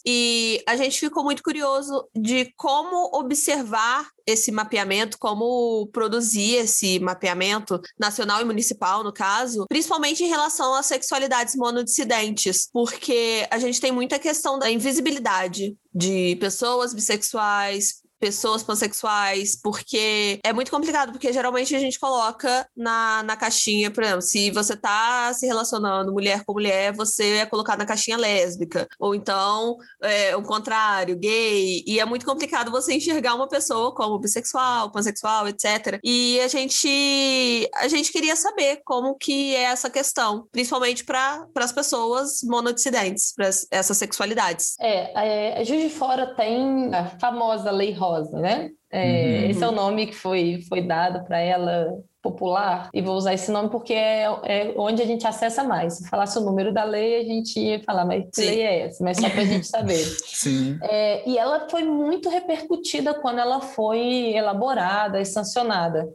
[0.06, 7.82] e a gente ficou muito curioso de como observar esse mapeamento, como produzir esse mapeamento
[7.98, 13.92] nacional e municipal, no caso, principalmente em relação às sexualidades monodissidentes, porque a gente tem
[13.92, 21.76] muita questão da invisibilidade de pessoas bissexuais, pessoas pansexuais, porque é muito complicado, porque geralmente
[21.76, 26.54] a gente coloca na, na caixinha, por exemplo, se você tá se relacionando mulher com
[26.54, 32.06] mulher, você é colocado na caixinha lésbica, ou então é, o contrário, gay, e é
[32.06, 36.00] muito complicado você enxergar uma pessoa como bissexual, pansexual, etc.
[36.04, 41.72] E a gente a gente queria saber como que é essa questão, principalmente para as
[41.72, 44.76] pessoas monodissidentes, para essas sexualidades.
[44.80, 48.70] É, é, Juiz de Fora tem a famosa Lei Rosa, Rosa, né?
[48.90, 49.50] É, uhum.
[49.50, 53.50] Esse é o nome que foi, foi dado para ela popular, e vou usar esse
[53.52, 55.94] nome porque é, é, onde a gente acessa mais.
[55.94, 58.48] Se falasse o número da lei, a gente ia falar, mas que Sim.
[58.48, 59.04] lei é essa?
[59.04, 60.04] Mas só para a gente saber.
[60.26, 60.78] Sim.
[60.82, 66.08] É, e ela foi muito repercutida quando ela foi elaborada e sancionada.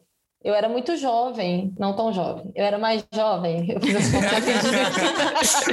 [0.45, 2.51] Eu era muito jovem, não tão jovem.
[2.55, 3.71] Eu era mais jovem.
[3.71, 4.31] Eu fiz as contas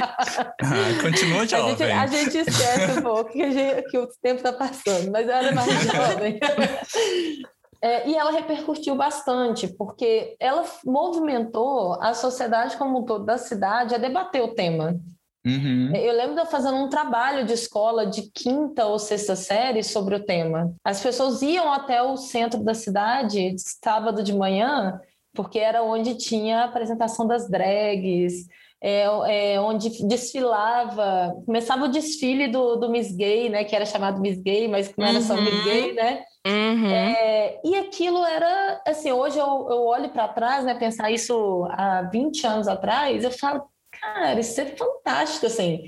[0.62, 1.74] ah, Continua jovem.
[1.74, 5.26] A gente, a gente esquece um pouco que, gente, que o tempo está passando, mas
[5.26, 6.38] eu era mais jovem.
[7.82, 13.94] É, e ela repercutiu bastante, porque ela movimentou a sociedade como um todo da cidade
[13.94, 15.00] a debater o tema.
[15.44, 15.94] Uhum.
[15.94, 20.14] Eu lembro de eu fazendo um trabalho de escola de quinta ou sexta série sobre
[20.14, 20.74] o tema.
[20.84, 25.00] As pessoas iam até o centro da cidade sábado de manhã,
[25.34, 28.46] porque era onde tinha a apresentação das drags,
[28.82, 34.20] é, é, onde desfilava, começava o desfile do, do Miss Gay, né, que era chamado
[34.20, 35.24] Miss Gay, mas não era uhum.
[35.24, 35.64] só Miss uhum.
[35.64, 36.24] Gay, né?
[36.46, 36.90] Uhum.
[36.90, 42.02] É, e aquilo era, assim, hoje eu, eu olho para trás, né, pensar isso há
[42.10, 43.64] 20 anos atrás, eu falo,
[44.00, 45.84] Cara, isso é fantástico, assim.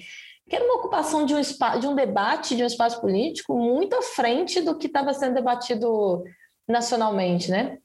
[0.49, 3.95] Que era uma ocupação de um, espaço, de um debate, de um espaço político muito
[3.97, 6.23] à frente do que estava sendo debatido
[6.69, 7.79] nacionalmente, né?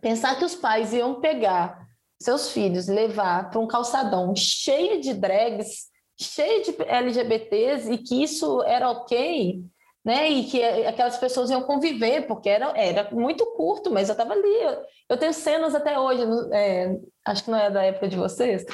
[0.00, 1.86] Pensar que os pais iam pegar
[2.20, 5.88] seus filhos, levar para um calçadão cheio de drags,
[6.20, 9.62] cheio de LGBTs e que isso era ok,
[10.04, 10.28] né?
[10.28, 14.62] E que aquelas pessoas iam conviver, porque era, era muito curto, mas eu estava ali.
[14.62, 16.96] Eu, eu, tenho cenas até hoje, é,
[17.30, 18.64] acho que não é da época de vocês,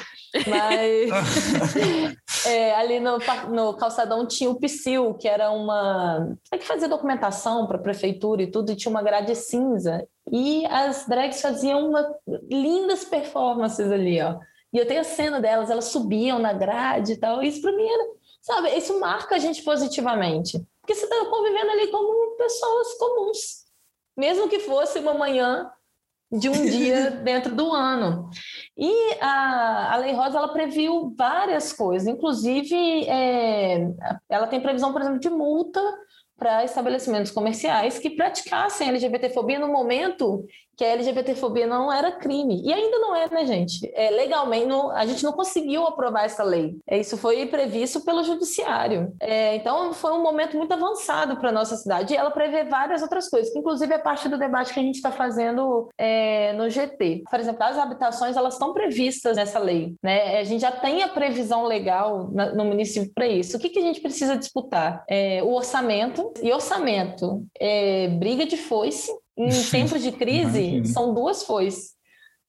[0.47, 1.09] mas
[2.47, 3.17] é, ali no,
[3.49, 6.35] no calçadão tinha o Psyu, que era uma.
[6.51, 10.07] É que fazia documentação para a prefeitura e tudo, e tinha uma grade cinza.
[10.31, 12.15] E as drags faziam uma,
[12.49, 14.39] lindas performances ali, ó.
[14.73, 17.41] E eu tenho a cena delas, elas subiam na grade e tal.
[17.43, 18.03] Isso para mim era,
[18.41, 20.61] sabe, isso marca a gente positivamente.
[20.81, 23.65] Porque você está convivendo ali como pessoas comuns.
[24.17, 25.69] Mesmo que fosse uma manhã
[26.31, 28.29] de um dia dentro do ano.
[28.77, 32.75] E a, a Lei Rosa ela previu várias coisas, inclusive
[33.07, 33.87] é,
[34.29, 35.81] ela tem previsão, por exemplo, de multa
[36.37, 42.61] para estabelecimentos comerciais que praticassem LGBTfobia no momento que a LGBTfobia não era crime.
[42.63, 43.89] E ainda não é, né, gente?
[43.93, 46.77] É, legalmente, não, a gente não conseguiu aprovar essa lei.
[46.87, 49.13] É, isso foi previsto pelo judiciário.
[49.19, 52.13] É, então, foi um momento muito avançado para a nossa cidade.
[52.13, 54.95] E ela prevê várias outras coisas, que inclusive é parte do debate que a gente
[54.95, 57.23] está fazendo é, no GT.
[57.29, 59.95] Por exemplo, as habitações, elas estão previstas nessa lei.
[60.03, 60.39] Né?
[60.39, 63.57] A gente já tem a previsão legal na, no município para isso.
[63.57, 65.03] O que, que a gente precisa disputar?
[65.09, 66.33] É, o orçamento.
[66.41, 71.95] E orçamento é briga de foice em tempos de crise, são duas foices.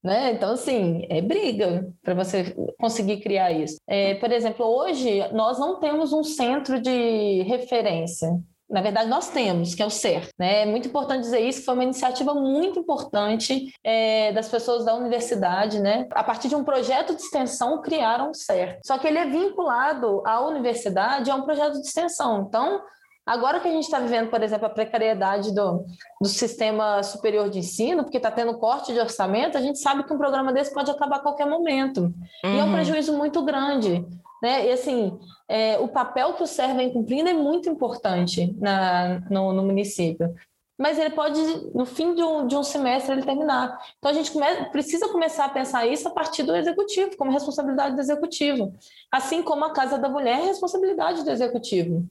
[0.06, 0.32] Né?
[0.32, 3.76] Então, assim, é briga para você conseguir criar isso.
[3.88, 8.28] É, por exemplo, hoje nós não temos um centro de referência.
[8.68, 10.28] Na verdade, nós temos, que é o CER.
[10.38, 10.62] Né?
[10.62, 15.80] É muito importante dizer isso, foi uma iniciativa muito importante é, das pessoas da universidade.
[15.80, 16.06] Né?
[16.12, 18.78] A partir de um projeto de extensão, criaram o CER.
[18.84, 22.46] Só que ele é vinculado à universidade, é um projeto de extensão.
[22.48, 22.80] Então,
[23.26, 25.84] Agora que a gente está vivendo, por exemplo, a precariedade do,
[26.20, 30.12] do sistema superior de ensino, porque está tendo corte de orçamento, a gente sabe que
[30.12, 32.02] um programa desse pode acabar a qualquer momento.
[32.02, 32.54] Uhum.
[32.54, 32.72] E é um uhum.
[32.72, 34.06] prejuízo muito grande.
[34.40, 34.68] Né?
[34.68, 39.52] E assim, é, o papel que o SER vem cumprindo é muito importante na, no,
[39.52, 40.32] no município
[40.78, 41.40] mas ele pode,
[41.74, 43.78] no fim de um, de um semestre, ele terminar.
[43.98, 47.94] Então, a gente come, precisa começar a pensar isso a partir do executivo, como responsabilidade
[47.94, 48.74] do executivo.
[49.10, 52.06] Assim como a Casa da Mulher é responsabilidade do executivo.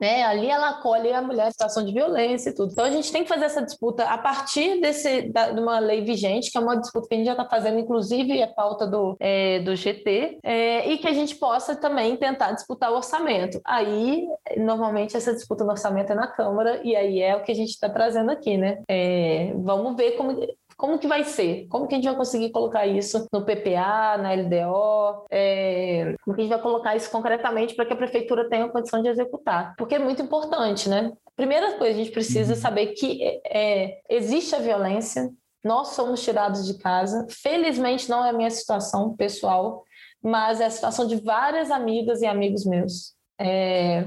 [0.00, 0.24] Né?
[0.24, 2.72] Ali ela acolhe a mulher em situação de violência e tudo.
[2.72, 6.02] Então a gente tem que fazer essa disputa a partir desse, da, de uma lei
[6.02, 9.16] vigente, que é uma disputa que a gente já está fazendo, inclusive é pauta do,
[9.20, 13.60] é, do GT, é, e que a gente possa também tentar disputar o orçamento.
[13.64, 17.54] Aí, normalmente, essa disputa no orçamento é na Câmara, e aí é o que a
[17.54, 18.78] gente está trazendo aqui, né?
[18.88, 20.32] É, vamos ver como
[20.78, 21.66] como que vai ser?
[21.66, 25.26] Como que a gente vai conseguir colocar isso no PPA, na LDO?
[25.28, 29.02] É, como que a gente vai colocar isso concretamente para que a prefeitura tenha condição
[29.02, 29.74] de executar?
[29.76, 31.12] Porque é muito importante, né?
[31.34, 32.60] Primeira coisa, a gente precisa uhum.
[32.60, 35.28] saber que é, existe a violência,
[35.64, 37.26] nós somos tirados de casa.
[37.28, 39.82] Felizmente não é a minha situação pessoal,
[40.22, 43.14] mas é a situação de várias amigas e amigos meus.
[43.36, 44.04] É,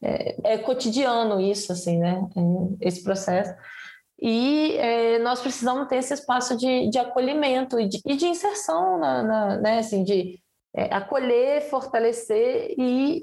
[0.00, 2.24] é, é cotidiano isso, assim, né?
[2.36, 3.52] É, esse processo.
[4.26, 8.98] E é, nós precisamos ter esse espaço de, de acolhimento e de, e de inserção,
[8.98, 9.78] na, na, né?
[9.80, 10.40] assim, de
[10.74, 13.20] é, acolher, fortalecer e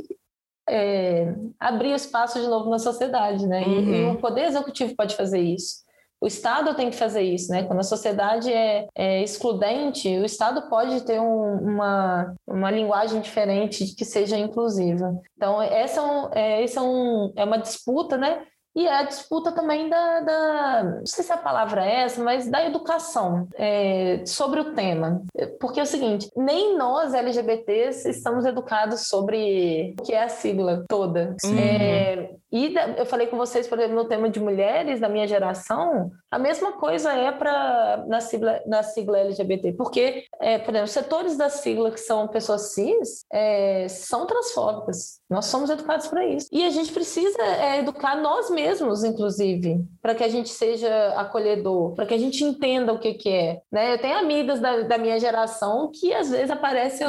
[0.70, 3.48] é, abrir espaço de novo na sociedade.
[3.48, 3.64] Né?
[3.66, 3.80] Uhum.
[3.80, 5.78] E, e, o Poder Executivo pode fazer isso.
[6.22, 7.64] O Estado tem que fazer isso, né?
[7.64, 13.96] Quando a sociedade é, é excludente, o Estado pode ter um, uma, uma linguagem diferente
[13.96, 15.20] que seja inclusiva.
[15.36, 18.46] Então, essa é, um, é, essa é, um, é uma disputa, né?
[18.75, 22.47] E é a disputa também da, da, não sei se a palavra é essa, mas
[22.47, 25.21] da educação é, sobre o tema.
[25.60, 30.86] Porque é o seguinte, nem nós LGBTs estamos educados sobre o que é a sigla
[30.88, 31.36] toda.
[31.45, 36.12] É, e eu falei com vocês, por exemplo, no tema de mulheres da minha geração,
[36.29, 41.38] a mesma coisa é para na sigla, na sigla LGBT, porque, é, por exemplo, setores
[41.38, 45.19] da sigla que são pessoas cis é, são transfóbicas.
[45.29, 46.47] Nós somos educados para isso.
[46.51, 48.61] E a gente precisa é, educar nós mesmos,
[49.08, 53.30] inclusive, para que a gente seja acolhedor, para que a gente entenda o que, que
[53.30, 53.62] é.
[53.71, 53.93] Né?
[53.93, 57.04] Eu tenho amigas da, da minha geração que às vezes aparece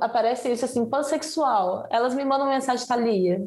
[0.00, 1.86] aparece isso assim, pansexual.
[1.90, 3.40] Elas me mandam mensagem, Thalia,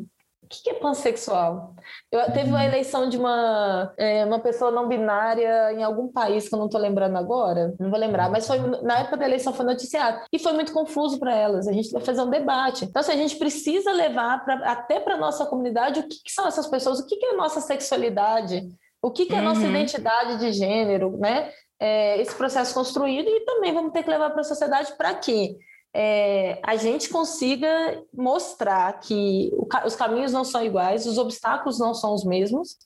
[0.50, 1.76] que, que é pansexual?
[2.12, 2.66] Eu, teve uma uhum.
[2.66, 6.80] eleição de uma, é, uma pessoa não binária em algum país que eu não estou
[6.80, 10.54] lembrando agora, não vou lembrar, mas foi na época da eleição foi noticiado e foi
[10.54, 11.68] muito confuso para elas.
[11.68, 12.86] A gente vai fazer um debate.
[12.86, 16.48] Então, assim, a gente precisa levar pra, até para nossa comunidade o que, que, são
[16.48, 18.68] essas pessoas, o que, que é a nossa sexualidade,
[19.02, 19.70] o que, que é a nossa uhum.
[19.70, 21.52] identidade de gênero, né?
[21.80, 25.58] É, esse processo construído e também vamos ter que levar para a sociedade para quê?
[25.94, 31.94] É, a gente consiga mostrar que o, os caminhos não são iguais, os obstáculos não
[31.94, 32.78] são os mesmos,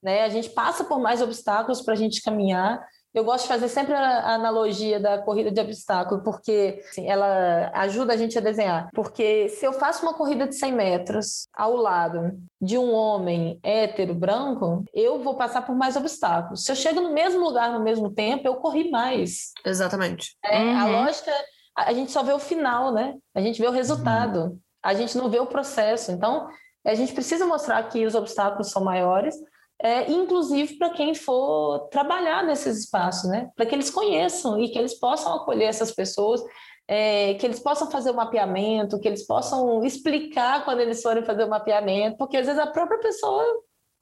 [0.00, 0.22] né?
[0.22, 2.84] A gente passa por mais obstáculos para a gente caminhar.
[3.14, 8.14] Eu gosto de fazer sempre a analogia da corrida de obstáculo, porque assim, ela ajuda
[8.14, 8.88] a gente a desenhar.
[8.94, 14.14] Porque se eu faço uma corrida de 100 metros ao lado de um homem hétero
[14.14, 16.64] branco, eu vou passar por mais obstáculos.
[16.64, 19.52] Se eu chego no mesmo lugar no mesmo tempo, eu corri mais.
[19.64, 20.34] Exatamente.
[20.42, 20.78] É, uhum.
[20.78, 21.32] A lógica
[21.76, 23.16] a gente só vê o final, né?
[23.34, 24.58] A gente vê o resultado, uhum.
[24.82, 26.12] a gente não vê o processo.
[26.12, 26.48] Então,
[26.84, 29.34] a gente precisa mostrar que os obstáculos são maiores,
[29.80, 33.50] é, inclusive para quem for trabalhar nesses espaços, né?
[33.56, 36.42] Para que eles conheçam e que eles possam acolher essas pessoas,
[36.86, 41.44] é, que eles possam fazer o mapeamento, que eles possam explicar quando eles forem fazer
[41.44, 43.44] o mapeamento, porque às vezes a própria pessoa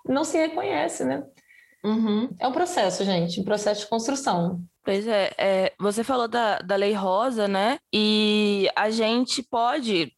[0.06, 1.22] não se reconhece, né?
[1.84, 2.28] Uhum.
[2.38, 4.60] É um processo, gente, um processo de construção.
[4.84, 7.78] Pois é, é, você falou da, da Lei Rosa, né?
[7.92, 10.12] E a gente pode,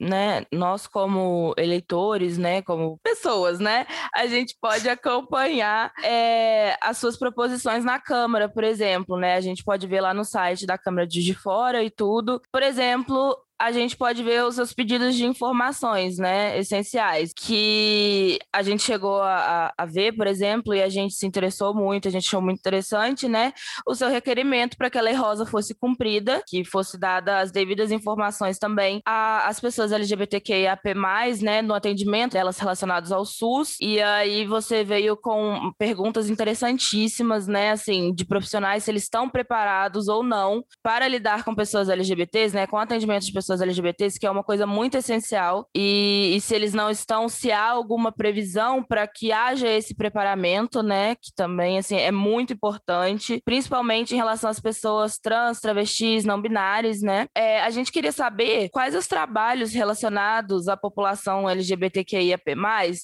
[0.00, 7.16] né, nós como eleitores, né, como pessoas, né, a gente pode acompanhar é, as suas
[7.16, 11.06] proposições na Câmara, por exemplo, né, a gente pode ver lá no site da Câmara
[11.06, 12.42] de Fora e tudo.
[12.52, 18.62] Por exemplo, a gente pode ver os seus pedidos de informações, né, essenciais, que a
[18.62, 22.26] gente chegou a, a, ver, por exemplo, e a gente se interessou muito, a gente
[22.26, 23.52] achou muito interessante, né,
[23.84, 27.90] o seu requerimento para que a Lei Rosa fosse cumprida, que fosse dada as devidas
[27.90, 30.94] informações também às pessoas LGBTQIAP+,
[31.42, 37.72] né, no atendimento delas relacionadas ao SUS, e aí você veio com perguntas interessantíssimas, né,
[37.72, 42.66] assim, de profissionais, se eles estão preparados ou não para lidar com pessoas LGBTs, né,
[42.66, 45.66] com atendimento de pessoas pessoas LGBTs, que é uma coisa muito essencial.
[45.74, 50.82] E, e se eles não estão, se há alguma previsão para que haja esse preparamento,
[50.82, 51.14] né?
[51.14, 57.00] Que também assim, é muito importante, principalmente em relação às pessoas trans, travestis, não binárias,
[57.00, 57.26] né?
[57.34, 62.54] É, a gente queria saber quais os trabalhos relacionados à população LGBTQIAP+,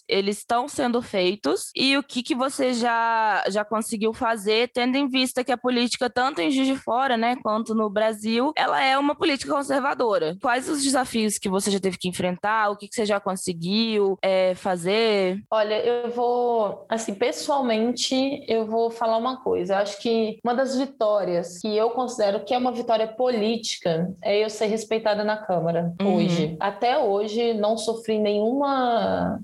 [0.09, 5.09] eles estão sendo feitos e o que, que você já, já conseguiu fazer, tendo em
[5.09, 8.99] vista que a política, tanto em Juiz de Fora, né, quanto no Brasil, ela é
[8.99, 10.34] uma política conservadora.
[10.41, 12.71] Quais os desafios que você já teve que enfrentar?
[12.71, 15.43] O que, que você já conseguiu é, fazer?
[15.51, 19.75] Olha, eu vou, assim, pessoalmente, eu vou falar uma coisa.
[19.75, 24.45] Eu acho que uma das vitórias que eu considero que é uma vitória política é
[24.45, 26.17] eu ser respeitada na Câmara uhum.
[26.17, 26.57] hoje.
[26.61, 29.41] Até hoje, não sofri nenhuma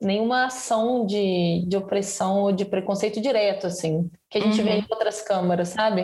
[0.00, 4.66] nenhuma ação de, de opressão ou de preconceito direto, assim, que a gente uhum.
[4.66, 6.02] vê em outras câmaras, sabe?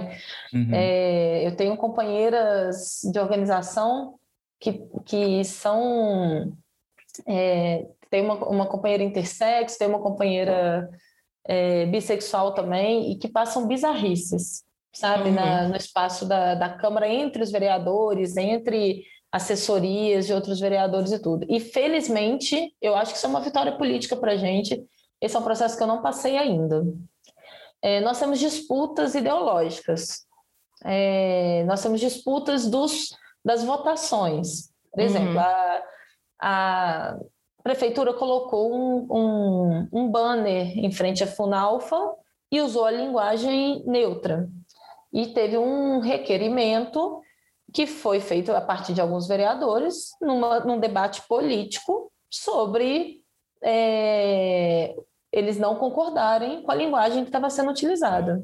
[0.53, 0.71] Uhum.
[0.73, 4.15] É, eu tenho companheiras de organização
[4.61, 6.53] que, que são.
[7.27, 10.89] É, tem uma, uma companheira intersexo, tem uma companheira
[11.47, 15.35] é, bissexual também, e que passam bizarrices, sabe, uhum.
[15.35, 21.19] Na, no espaço da, da Câmara, entre os vereadores, entre assessorias de outros vereadores e
[21.19, 21.47] tudo.
[21.49, 24.83] E felizmente, eu acho que isso é uma vitória política para a gente.
[25.21, 26.85] Esse é um processo que eu não passei ainda.
[27.81, 30.27] É, nós temos disputas ideológicas.
[30.85, 33.11] É, nós temos disputas dos,
[33.45, 34.71] das votações.
[34.93, 35.41] Por exemplo, uhum.
[35.41, 35.83] a,
[36.41, 37.19] a
[37.63, 42.15] prefeitura colocou um, um, um banner em frente à Funalfa
[42.51, 44.49] e usou a linguagem neutra.
[45.13, 47.21] E teve um requerimento
[47.73, 53.21] que foi feito a partir de alguns vereadores numa, num debate político sobre
[53.63, 54.95] é,
[55.33, 58.43] eles não concordarem com a linguagem que estava sendo utilizada.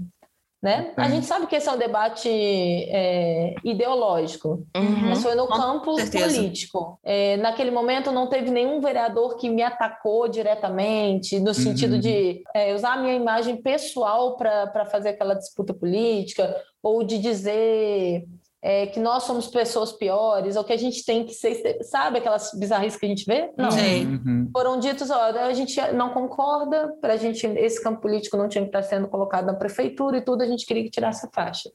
[0.62, 0.92] Né?
[0.96, 5.08] A gente sabe que esse é um debate é, ideológico, uhum.
[5.08, 6.98] mas foi no campo político.
[7.04, 12.00] É, naquele momento não teve nenhum vereador que me atacou diretamente, no sentido uhum.
[12.00, 18.26] de é, usar a minha imagem pessoal para fazer aquela disputa política, ou de dizer
[18.66, 22.50] é, que nós somos pessoas piores, ou que a gente tem que ser, sabe aquelas
[22.52, 23.48] bizarrices que a gente vê?
[23.56, 23.68] Não.
[23.68, 24.50] Uhum.
[24.52, 28.64] Foram ditos, ó, a gente não concorda, para a gente, esse campo político não tinha
[28.64, 31.70] que estar sendo colocado na prefeitura e tudo, a gente queria que tirasse a faixa.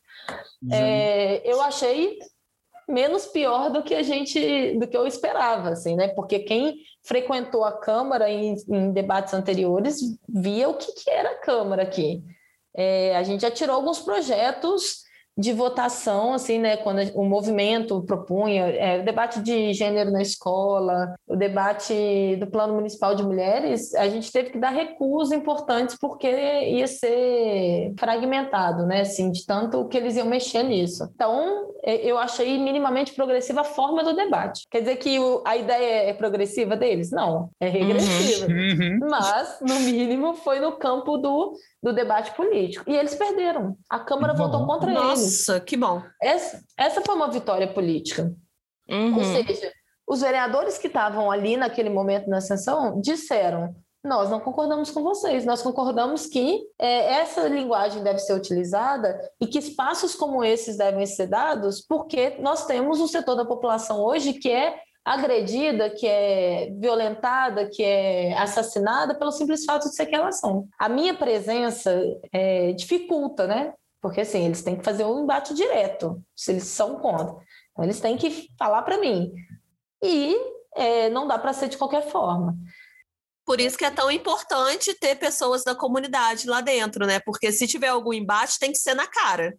[0.70, 2.20] É, eu achei
[2.90, 6.10] menos pior do que a gente, do que eu esperava, assim, né?
[6.10, 11.40] Porque quem frequentou a Câmara em, em debates anteriores via o que, que era a
[11.40, 12.22] Câmara aqui.
[12.76, 18.68] É, a gente já tirou alguns projetos de votação, assim, né, quando o movimento propunha
[18.68, 24.10] é, o debate de gênero na escola, o debate do Plano Municipal de Mulheres, a
[24.10, 29.98] gente teve que dar recursos importantes porque ia ser fragmentado, né, assim, de tanto que
[29.98, 31.10] eles iam mexer nisso.
[31.16, 34.68] Então, é, eu achei minimamente progressiva a forma do debate.
[34.70, 37.10] Quer dizer que o, a ideia é progressiva deles?
[37.10, 38.48] Não, é regressiva.
[38.48, 39.00] Uhum.
[39.02, 39.10] uhum.
[39.10, 42.90] Mas, no mínimo, foi no campo do do debate político.
[42.90, 43.76] E eles perderam.
[43.90, 45.48] A Câmara votou contra Nossa, eles.
[45.48, 46.04] Nossa, que bom.
[46.22, 48.34] Essa, essa foi uma vitória política.
[48.90, 49.18] Uhum.
[49.18, 49.72] Ou seja,
[50.08, 55.46] os vereadores que estavam ali naquele momento na sessão disseram: nós não concordamos com vocês,
[55.46, 61.06] nós concordamos que é, essa linguagem deve ser utilizada e que espaços como esses devem
[61.06, 66.70] ser dados, porque nós temos um setor da população hoje que é agredida, que é
[66.80, 70.68] violentada, que é assassinada pelo simples fato de ser que elas são.
[70.78, 71.92] A minha presença
[72.32, 73.74] é, dificulta, né?
[74.02, 77.36] Porque assim, eles têm que fazer um embate direto, se eles são contra.
[77.72, 79.32] Então, eles têm que falar para mim.
[80.04, 80.36] E
[80.76, 82.56] é, não dá para ser de qualquer forma.
[83.46, 87.20] Por isso que é tão importante ter pessoas da comunidade lá dentro, né?
[87.20, 89.58] Porque se tiver algum embate, tem que ser na cara.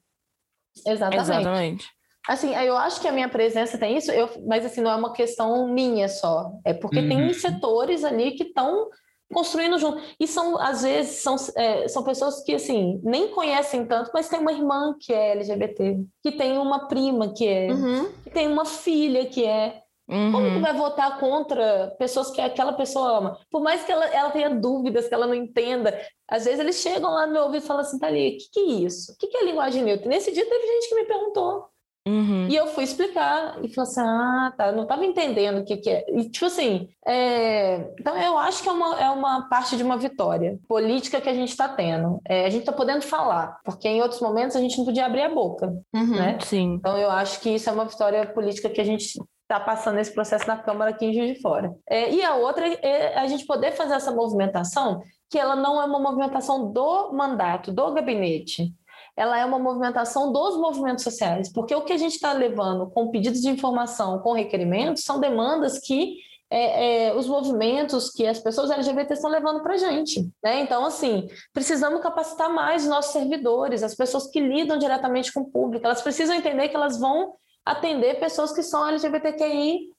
[0.86, 1.22] Exatamente.
[1.22, 2.01] Exatamente.
[2.29, 5.12] Assim, eu acho que a minha presença tem isso, eu, mas assim, não é uma
[5.12, 6.53] questão minha só.
[6.64, 7.09] É porque uhum.
[7.09, 8.89] tem setores ali que estão
[9.33, 10.01] construindo junto.
[10.20, 14.39] E são, às vezes, são, é, são pessoas que, assim, nem conhecem tanto, mas tem
[14.39, 18.12] uma irmã que é LGBT, que tem uma prima que é, uhum.
[18.23, 19.81] que tem uma filha que é.
[20.09, 20.33] Uhum.
[20.33, 23.39] Como que vai votar contra pessoas que aquela pessoa ama?
[23.51, 25.99] Por mais que ela, ela tenha dúvidas, que ela não entenda,
[26.29, 28.61] às vezes eles chegam lá no meu ouvido e falam assim, Thalia, o que, que
[28.61, 29.12] é isso?
[29.12, 30.09] O que, que é linguagem neutra?
[30.09, 31.72] Nesse dia teve gente que me perguntou.
[32.07, 32.48] Uhum.
[32.48, 35.76] E eu fui explicar e falei assim: ah, tá, eu não estava entendendo o que,
[35.76, 36.05] que é.
[36.09, 37.92] E, tipo assim, é...
[37.98, 41.34] então eu acho que é uma, é uma parte de uma vitória política que a
[41.34, 42.20] gente está tendo.
[42.28, 45.22] É, a gente está podendo falar, porque em outros momentos a gente não podia abrir
[45.22, 45.72] a boca.
[45.94, 46.38] Uhum, né?
[46.40, 46.74] Sim.
[46.74, 49.05] Então eu acho que isso é uma vitória política que a gente
[49.42, 51.72] está passando esse processo na Câmara aqui em Juiz de Fora.
[51.88, 55.84] É, e a outra é a gente poder fazer essa movimentação, que ela não é
[55.84, 58.72] uma movimentação do mandato, do gabinete
[59.16, 63.10] ela é uma movimentação dos movimentos sociais, porque o que a gente está levando com
[63.10, 66.16] pedidos de informação, com requerimentos, são demandas que
[66.50, 70.28] é, é, os movimentos que as pessoas LGBT estão levando para a gente.
[70.44, 70.60] Né?
[70.60, 75.50] Então, assim, precisamos capacitar mais os nossos servidores, as pessoas que lidam diretamente com o
[75.50, 77.34] público, elas precisam entender que elas vão
[77.64, 79.92] atender pessoas que são LGBTQI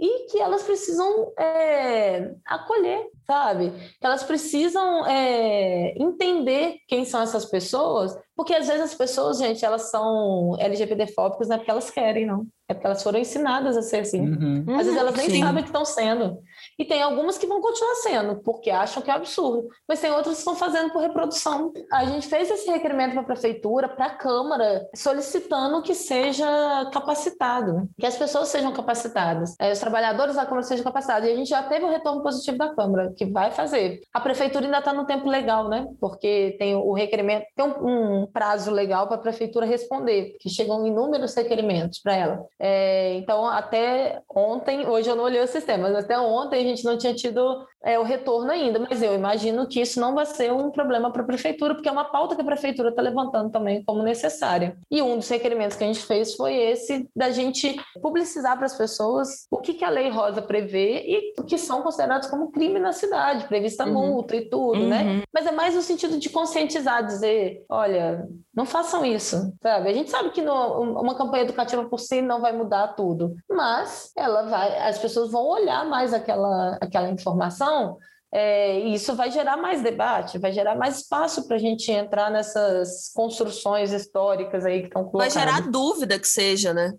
[0.00, 3.70] e que elas precisam é, acolher, sabe?
[4.00, 9.90] Elas precisam é, entender quem são essas pessoas, porque às vezes as pessoas, gente, elas
[9.90, 12.46] são LGBTfóbicas não é porque elas querem, não.
[12.66, 14.20] É porque elas foram ensinadas a ser assim.
[14.20, 14.64] Uhum.
[14.70, 15.40] Às vezes elas nem Sim.
[15.42, 16.38] sabem que estão sendo.
[16.80, 19.68] E tem algumas que vão continuar sendo, porque acham que é absurdo.
[19.86, 21.74] Mas tem outras que estão fazendo por reprodução.
[21.92, 26.46] A gente fez esse requerimento para a prefeitura, para a Câmara, solicitando que seja
[26.90, 31.28] capacitado, que as pessoas sejam capacitadas, é, os trabalhadores da Câmara sejam capacitados.
[31.28, 34.00] E a gente já teve o retorno positivo da Câmara, que vai fazer.
[34.10, 35.86] A prefeitura ainda está no tempo legal, né?
[36.00, 40.86] Porque tem o requerimento, tem um, um prazo legal para a prefeitura responder, porque chegam
[40.86, 42.46] inúmeros requerimentos para ela.
[42.58, 46.96] É, então, até ontem, hoje eu não olhei o sistema, mas até ontem gente não
[46.96, 50.70] tinha tido é, o retorno ainda, mas eu imagino que isso não vai ser um
[50.70, 54.02] problema para a prefeitura, porque é uma pauta que a prefeitura está levantando também como
[54.02, 54.76] necessária.
[54.90, 58.76] E um dos requerimentos que a gente fez foi esse da gente publicizar para as
[58.76, 62.78] pessoas o que, que, a Lei Rosa prevê e o que são considerados como crime
[62.78, 63.92] na cidade, prevista uhum.
[63.92, 65.02] multa e tudo, né?
[65.02, 65.16] uhum.
[65.16, 65.22] né?
[65.32, 69.88] Mas é mais no sentido de conscientizar, dizer, olha, não façam isso, sabe?
[69.88, 74.12] A gente sabe que no, uma campanha educativa por si não vai mudar tudo, mas
[74.16, 76.49] ela vai, as pessoas vão olhar mais aquela,
[76.80, 77.98] aquela informação
[78.32, 83.12] é, isso vai gerar mais debate, vai gerar mais espaço para a gente entrar nessas
[83.12, 85.34] construções históricas aí que estão colocadas.
[85.34, 86.94] Vai gerar dúvida que seja, né?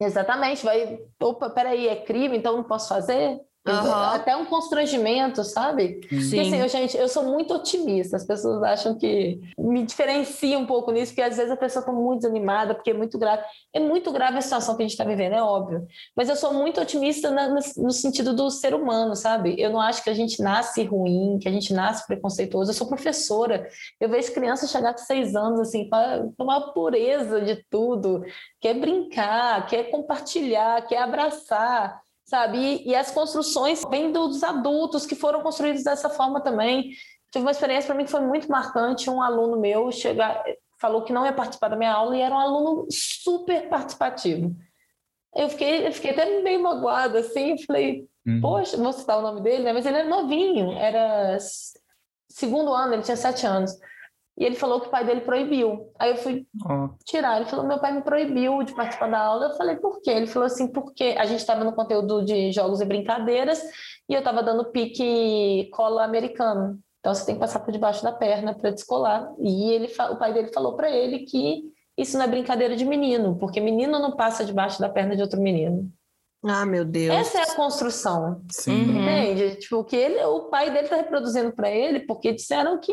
[0.00, 1.00] Exatamente, vai.
[1.20, 3.40] Opa, peraí, é crime, então não posso fazer?
[3.72, 3.92] Uhum.
[3.92, 6.00] Até um constrangimento, sabe?
[6.08, 6.18] Sim.
[6.18, 8.16] Porque assim, eu, gente, eu sou muito otimista.
[8.16, 11.92] As pessoas acham que me diferencia um pouco nisso, porque às vezes a pessoa está
[11.92, 13.42] muito desanimada, porque é muito grave.
[13.72, 15.86] É muito grave a situação que a gente está vivendo, é óbvio.
[16.16, 19.54] Mas eu sou muito otimista na, no, no, sentido do ser humano, sabe?
[19.58, 22.70] Eu não acho que a gente nasce ruim, que a gente nasce preconceituoso.
[22.70, 23.68] Eu sou professora.
[24.00, 28.24] Eu vejo crianças chegar com seis anos, assim, com uma pureza de tudo.
[28.60, 32.58] Quer brincar, quer compartilhar, quer abraçar sabe?
[32.58, 36.90] E, e as construções vêm dos adultos que foram construídos dessa forma também.
[37.32, 39.08] Tive uma experiência para mim que foi muito marcante.
[39.08, 40.44] Um aluno meu chegar,
[40.78, 44.54] falou que não ia participar da minha aula e era um aluno super participativo.
[45.34, 48.40] Eu fiquei, eu fiquei até meio magoada, assim, falei, uhum.
[48.40, 49.72] poxa, vou citar o nome dele, né?
[49.72, 51.38] Mas ele era novinho, era
[52.28, 53.72] segundo ano, ele tinha sete anos.
[54.38, 55.92] E ele falou que o pai dele proibiu.
[55.98, 56.90] Aí eu fui oh.
[57.04, 57.38] tirar.
[57.38, 59.46] Ele falou: meu pai me proibiu de participar da aula.
[59.46, 60.10] Eu falei: por quê?
[60.10, 63.60] Ele falou assim: porque a gente estava no conteúdo de jogos e brincadeiras
[64.08, 66.78] e eu estava dando pique cola americano.
[67.00, 69.28] Então você tem que passar por debaixo da perna para descolar.
[69.40, 71.64] E ele, o pai dele falou para ele que
[71.96, 75.40] isso não é brincadeira de menino, porque menino não passa debaixo da perna de outro
[75.40, 75.90] menino.
[76.44, 77.12] Ah, meu Deus.
[77.12, 78.42] Essa é a construção.
[78.48, 78.82] Sim.
[78.82, 79.56] Entende?
[79.56, 82.92] Tipo, que ele, o pai dele está reproduzindo para ele, porque disseram que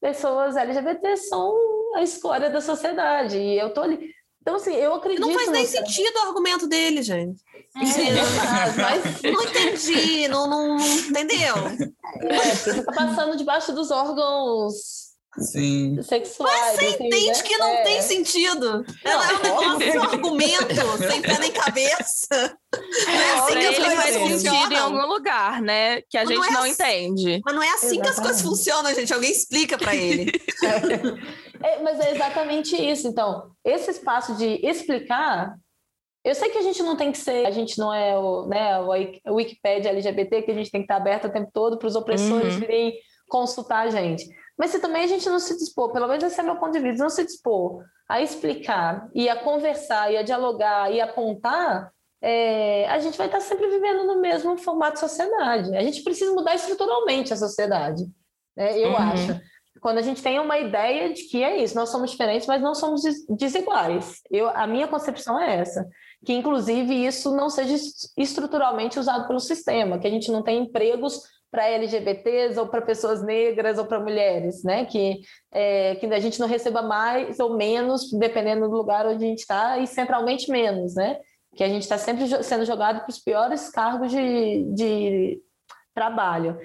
[0.00, 1.54] pessoas LGBT são
[1.94, 3.38] a escória da sociedade.
[3.38, 4.12] E eu tô ali.
[4.40, 5.20] Então, assim, eu acredito.
[5.20, 7.42] Não faz nem sentido o argumento dele, gente.
[7.76, 9.22] É, não, mas...
[9.22, 11.54] não entendi, não, não, entendeu?
[12.22, 16.02] É, você tá passando debaixo dos órgãos Sim.
[16.02, 16.60] sexuais.
[16.60, 17.42] Mas você assim, entende né?
[17.42, 17.82] que não é.
[17.82, 18.84] tem sentido.
[19.04, 22.58] Não, é um negócio, um argumento, sem pé nem cabeça.
[23.06, 26.02] Não é assim que as coisas faz sentido em algum lugar, né?
[26.02, 27.40] Que a Mas gente não, é não assim, entende.
[27.44, 28.02] Mas não é assim exatamente.
[28.02, 29.14] que as coisas funcionam, gente.
[29.14, 30.32] Alguém explica para ele.
[31.62, 33.06] É, mas é exatamente isso.
[33.06, 35.54] Então, esse espaço de explicar
[36.24, 38.78] eu sei que a gente não tem que ser, a gente não é o, né,
[38.78, 41.96] o Wikipedia LGBT, que a gente tem que estar aberto o tempo todo para os
[41.96, 42.60] opressores uhum.
[42.60, 42.94] virem
[43.26, 44.28] consultar a gente.
[44.60, 46.80] Mas se também a gente não se dispor, pelo menos esse é meu ponto de
[46.80, 51.90] vista, não se dispor a explicar e a conversar e a dialogar e apontar,
[52.20, 55.74] é, a gente vai estar sempre vivendo no mesmo formato de sociedade.
[55.74, 58.04] A gente precisa mudar estruturalmente a sociedade,
[58.54, 58.78] né?
[58.78, 58.96] eu uhum.
[58.98, 59.40] acho.
[59.80, 62.74] Quando a gente tem uma ideia de que é isso, nós somos diferentes, mas não
[62.74, 63.00] somos
[63.30, 64.20] desiguais.
[64.30, 65.88] Eu, a minha concepção é essa,
[66.22, 67.76] que inclusive isso não seja
[68.14, 73.22] estruturalmente usado pelo sistema, que a gente não tenha empregos para LGBTs ou para pessoas
[73.22, 74.84] negras ou para mulheres, né?
[74.84, 75.20] Que,
[75.50, 79.40] é, que a gente não receba mais ou menos, dependendo do lugar onde a gente
[79.40, 81.18] está, e centralmente menos, né?
[81.56, 85.40] Que a gente está sempre sendo jogado para os piores cargos de, de
[85.94, 86.58] trabalho.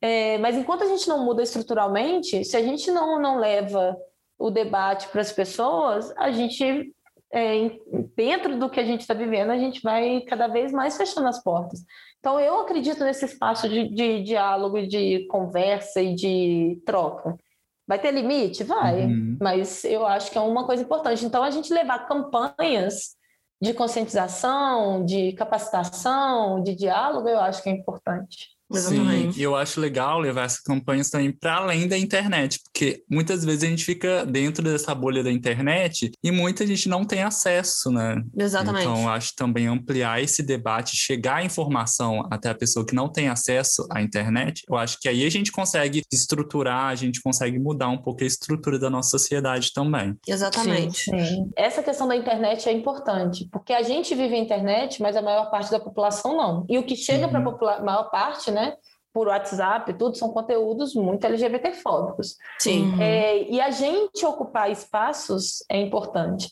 [0.00, 3.96] É, mas enquanto a gente não muda estruturalmente, se a gente não, não leva
[4.38, 6.92] o debate para as pessoas, a gente
[7.32, 7.78] é,
[8.14, 11.42] dentro do que a gente está vivendo, a gente vai cada vez mais fechando as
[11.42, 11.82] portas.
[12.20, 17.36] Então, eu acredito nesse espaço de, de diálogo, de conversa e de troca.
[17.88, 18.62] Vai ter limite?
[18.62, 19.38] Vai, uhum.
[19.40, 21.24] mas eu acho que é uma coisa importante.
[21.24, 23.16] Então, a gente levar campanhas
[23.60, 28.50] de conscientização, de capacitação, de diálogo, eu acho que é importante.
[28.72, 29.34] Exatamente.
[29.34, 33.44] Sim, e eu acho legal levar essas campanhas também para além da internet, porque muitas
[33.44, 37.90] vezes a gente fica dentro dessa bolha da internet e muita gente não tem acesso,
[37.90, 38.22] né?
[38.36, 38.82] Exatamente.
[38.82, 43.08] Então, eu acho também ampliar esse debate, chegar a informação até a pessoa que não
[43.08, 47.58] tem acesso à internet, eu acho que aí a gente consegue estruturar, a gente consegue
[47.58, 50.16] mudar um pouco a estrutura da nossa sociedade também.
[50.26, 51.04] Exatamente.
[51.04, 51.50] Sim, sim.
[51.56, 55.50] Essa questão da internet é importante, porque a gente vive a internet, mas a maior
[55.50, 56.66] parte da população não.
[56.68, 57.56] E o que chega uhum.
[57.56, 58.61] para a maior parte, né?
[59.12, 62.36] Por WhatsApp, tudo são conteúdos muito LGBTfóbicos.
[62.58, 63.00] Sim.
[63.00, 66.48] É, e a gente ocupar espaços é importante.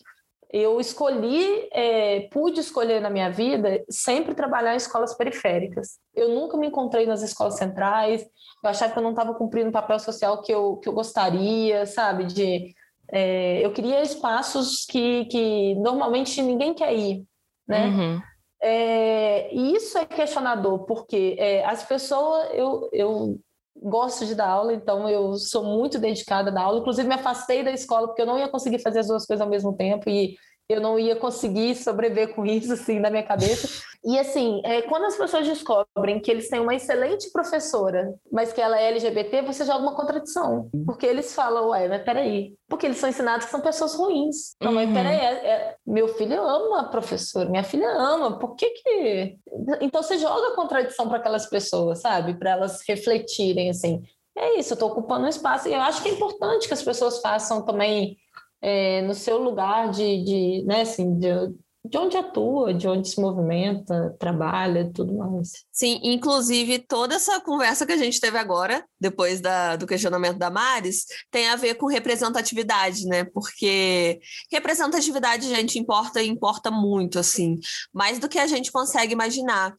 [0.52, 5.98] Eu escolhi, é, pude escolher na minha vida sempre trabalhar em escolas periféricas.
[6.14, 8.22] Eu nunca me encontrei nas escolas centrais.
[8.62, 11.86] Eu achava que eu não estava cumprindo o papel social que eu, que eu gostaria,
[11.86, 12.24] sabe?
[12.24, 12.74] De,
[13.12, 17.24] é, eu queria espaços que, que normalmente ninguém quer ir,
[17.66, 17.86] né?
[17.86, 18.22] Uhum.
[18.62, 23.40] É, e isso é questionador, porque é, as pessoas, eu, eu
[23.74, 26.80] gosto de dar aula, então eu sou muito dedicada a dar aula.
[26.80, 29.48] Inclusive, me afastei da escola porque eu não ia conseguir fazer as duas coisas ao
[29.48, 30.36] mesmo tempo e
[30.68, 33.82] eu não ia conseguir sobreviver com isso, assim, na minha cabeça.
[34.02, 38.60] E, assim, é, quando as pessoas descobrem que eles têm uma excelente professora, mas que
[38.60, 40.70] ela é LGBT, você joga uma contradição.
[40.86, 42.54] Porque eles falam, ué, mas peraí.
[42.66, 44.56] Porque eles são ensinados que são pessoas ruins.
[44.62, 44.94] Não, mas uhum.
[44.94, 49.38] peraí, é, é, meu filho ama a professora, minha filha ama, por que que...
[49.82, 52.38] Então, você joga a contradição para aquelas pessoas, sabe?
[52.38, 54.02] Para elas refletirem, assim.
[54.36, 55.68] É isso, eu estou ocupando um espaço.
[55.68, 58.16] E eu acho que é importante que as pessoas façam também
[58.62, 61.28] é, no seu lugar de, de, né, assim, de,
[61.84, 65.64] de onde atua, de onde se movimenta, trabalha, tudo mais.
[65.72, 70.50] Sim, inclusive toda essa conversa que a gente teve agora, depois da, do questionamento da
[70.50, 73.24] Maris, tem a ver com representatividade, né?
[73.24, 74.20] Porque
[74.50, 77.58] representatividade, gente, importa importa muito, assim,
[77.92, 79.74] mais do que a gente consegue imaginar.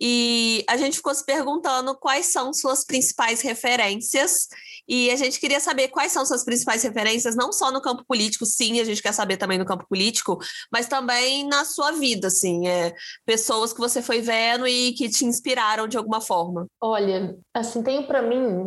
[0.00, 4.48] E a gente ficou se perguntando quais são suas principais referências,
[4.88, 8.46] e a gente queria saber quais são suas principais referências, não só no campo político,
[8.46, 10.38] sim, a gente quer saber também no campo político,
[10.72, 12.94] mas também na sua vida, assim, é,
[13.26, 16.66] pessoas que você foi vendo e que te inspiraram de alguma forma?
[16.80, 18.57] Olha, assim, tenho para mim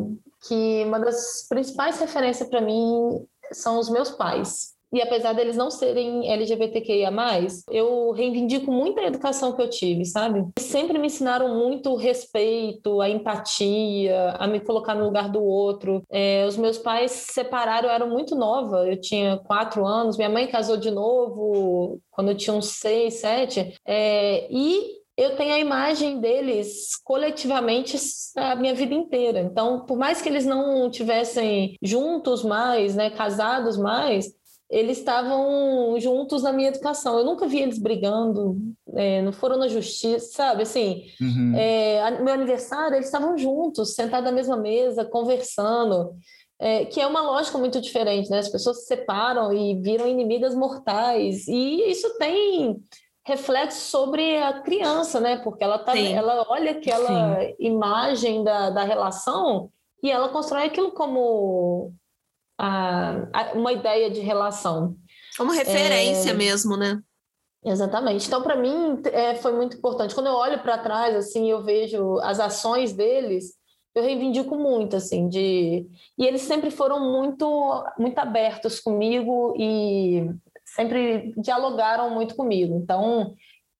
[0.47, 4.71] que uma das principais referências para mim são os meus pais.
[4.93, 7.11] E apesar deles não serem LGBTQIA+,
[7.69, 10.45] eu reivindico muito a educação que eu tive, sabe?
[10.59, 16.03] Sempre me ensinaram muito o respeito, a empatia, a me colocar no lugar do outro.
[16.09, 20.29] É, os meus pais se separaram, eu era muito nova, eu tinha quatro anos, minha
[20.29, 23.73] mãe casou de novo quando eu tinha uns seis, sete.
[23.85, 27.97] É, e eu tenho a imagem deles coletivamente
[28.35, 29.41] a minha vida inteira.
[29.41, 34.33] Então, por mais que eles não tivessem juntos mais, né, casados mais,
[34.71, 37.19] eles estavam juntos na minha educação.
[37.19, 38.57] Eu nunca vi eles brigando,
[38.95, 40.63] é, não foram na justiça, sabe?
[40.63, 41.53] Assim, uhum.
[41.57, 46.15] é, meu aniversário, eles estavam juntos, sentados na mesma mesa, conversando.
[46.57, 48.37] É, que é uma lógica muito diferente, né?
[48.37, 51.47] As pessoas se separam e viram inimigas mortais.
[51.47, 52.79] E isso tem
[53.25, 55.37] reflexo sobre a criança, né?
[55.37, 57.55] Porque ela, tá, ela olha aquela Sim.
[57.59, 59.69] imagem da, da relação
[60.03, 61.93] e ela constrói aquilo como
[62.57, 64.95] a, a, uma ideia de relação.
[65.37, 66.33] Como referência é...
[66.33, 66.99] mesmo, né?
[67.63, 68.25] Exatamente.
[68.25, 70.15] Então, para mim, é, foi muito importante.
[70.15, 73.53] Quando eu olho para trás, assim, eu vejo as ações deles,
[73.93, 75.87] eu reivindico muito, assim, de...
[76.17, 80.27] E eles sempre foram muito, muito abertos comigo e
[80.75, 82.75] sempre dialogaram muito comigo.
[82.75, 83.35] Então,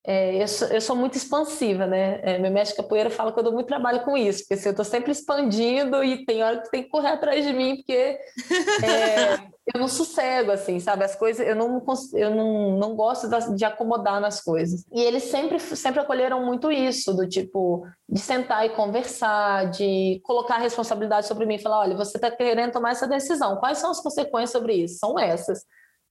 [0.05, 2.19] é, eu, sou, eu, sou, muito expansiva, né?
[2.23, 4.71] É, meu mestre capoeira fala que eu dou muito trabalho com isso, porque assim, eu
[4.71, 7.93] estou sempre expandindo e tem hora que tem que correr atrás de mim, porque
[8.83, 9.35] é,
[9.73, 11.03] eu não sossego, assim, sabe?
[11.05, 11.83] As coisas, eu não,
[12.15, 14.83] eu não, não gosto de acomodar nas coisas.
[14.91, 20.55] E eles sempre, sempre acolheram muito isso, do tipo, de sentar e conversar, de colocar
[20.55, 24.01] a responsabilidade sobre mim falar: olha, você está querendo tomar essa decisão, quais são as
[24.01, 24.97] consequências sobre isso?
[24.97, 25.63] São essas.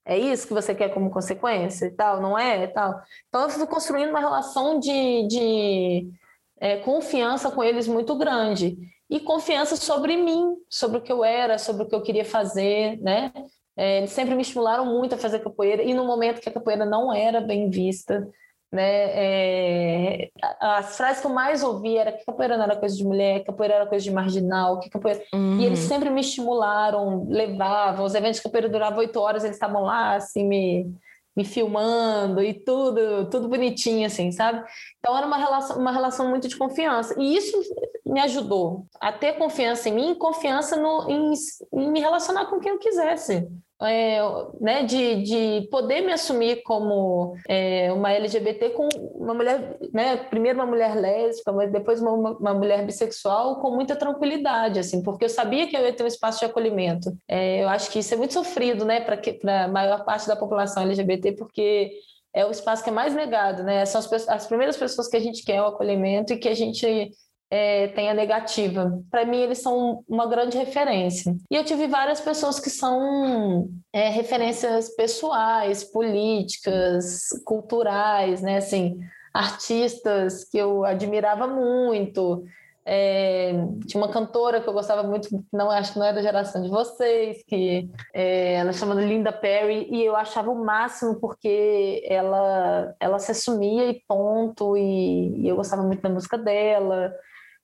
[0.05, 2.64] É isso que você quer como consequência e tal, não é?
[2.64, 3.01] E tal.
[3.28, 6.11] Então, eu fui construindo uma relação de, de
[6.59, 8.76] é, confiança com eles muito grande.
[9.09, 13.01] E confiança sobre mim, sobre o que eu era, sobre o que eu queria fazer,
[13.01, 13.32] né?
[13.76, 16.84] É, eles sempre me estimularam muito a fazer capoeira, e no momento que a capoeira
[16.84, 18.28] não era bem vista,
[18.72, 18.82] né?
[18.82, 23.44] É, as frases que eu mais ouvi era que capoeira não era coisa de mulher,
[23.44, 25.22] capoeira era coisa de marginal, que capoeira...
[25.34, 25.58] Uhum.
[25.58, 29.82] E eles sempre me estimularam, levavam, os eventos de capoeira duravam oito horas, eles estavam
[29.82, 30.94] lá, assim, me,
[31.36, 34.64] me filmando e tudo, tudo bonitinho, assim, sabe?
[34.98, 37.14] Então era uma relação, uma relação muito de confiança.
[37.18, 37.58] E isso
[38.06, 41.32] me ajudou a ter confiança em mim e confiança no, em,
[41.72, 43.48] em me relacionar com quem eu quisesse
[43.82, 44.20] é,
[44.60, 50.58] né, de, de poder me assumir como é, uma LGBT com uma mulher, né, primeiro
[50.58, 55.28] uma mulher lésbica, mas depois uma, uma mulher bissexual com muita tranquilidade, assim, porque eu
[55.28, 57.10] sabia que eu ia ter um espaço de acolhimento.
[57.28, 60.82] É, eu acho que isso é muito sofrido, né, para a maior parte da população
[60.82, 61.92] LGBT, porque
[62.32, 63.84] é o espaço que é mais negado, né?
[63.86, 67.10] São as, as primeiras pessoas que a gente quer o acolhimento e que a gente
[67.51, 69.03] é, tem a negativa.
[69.11, 71.34] Para mim, eles são uma grande referência.
[71.51, 78.59] E eu tive várias pessoas que são é, referências pessoais, políticas, culturais, né?
[78.59, 79.01] Assim,
[79.34, 82.44] artistas que eu admirava muito.
[82.86, 83.53] É,
[83.86, 86.68] tinha uma cantora que eu gostava muito, não acho que não é da geração de
[86.68, 93.18] vocês, que é, ela chama Linda Perry, e eu achava o máximo porque ela, ela
[93.18, 97.12] se assumia e ponto, e, e eu gostava muito da música dela.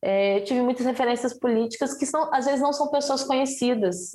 [0.01, 4.11] É, eu tive muitas referências políticas que são, às vezes não são pessoas conhecidas,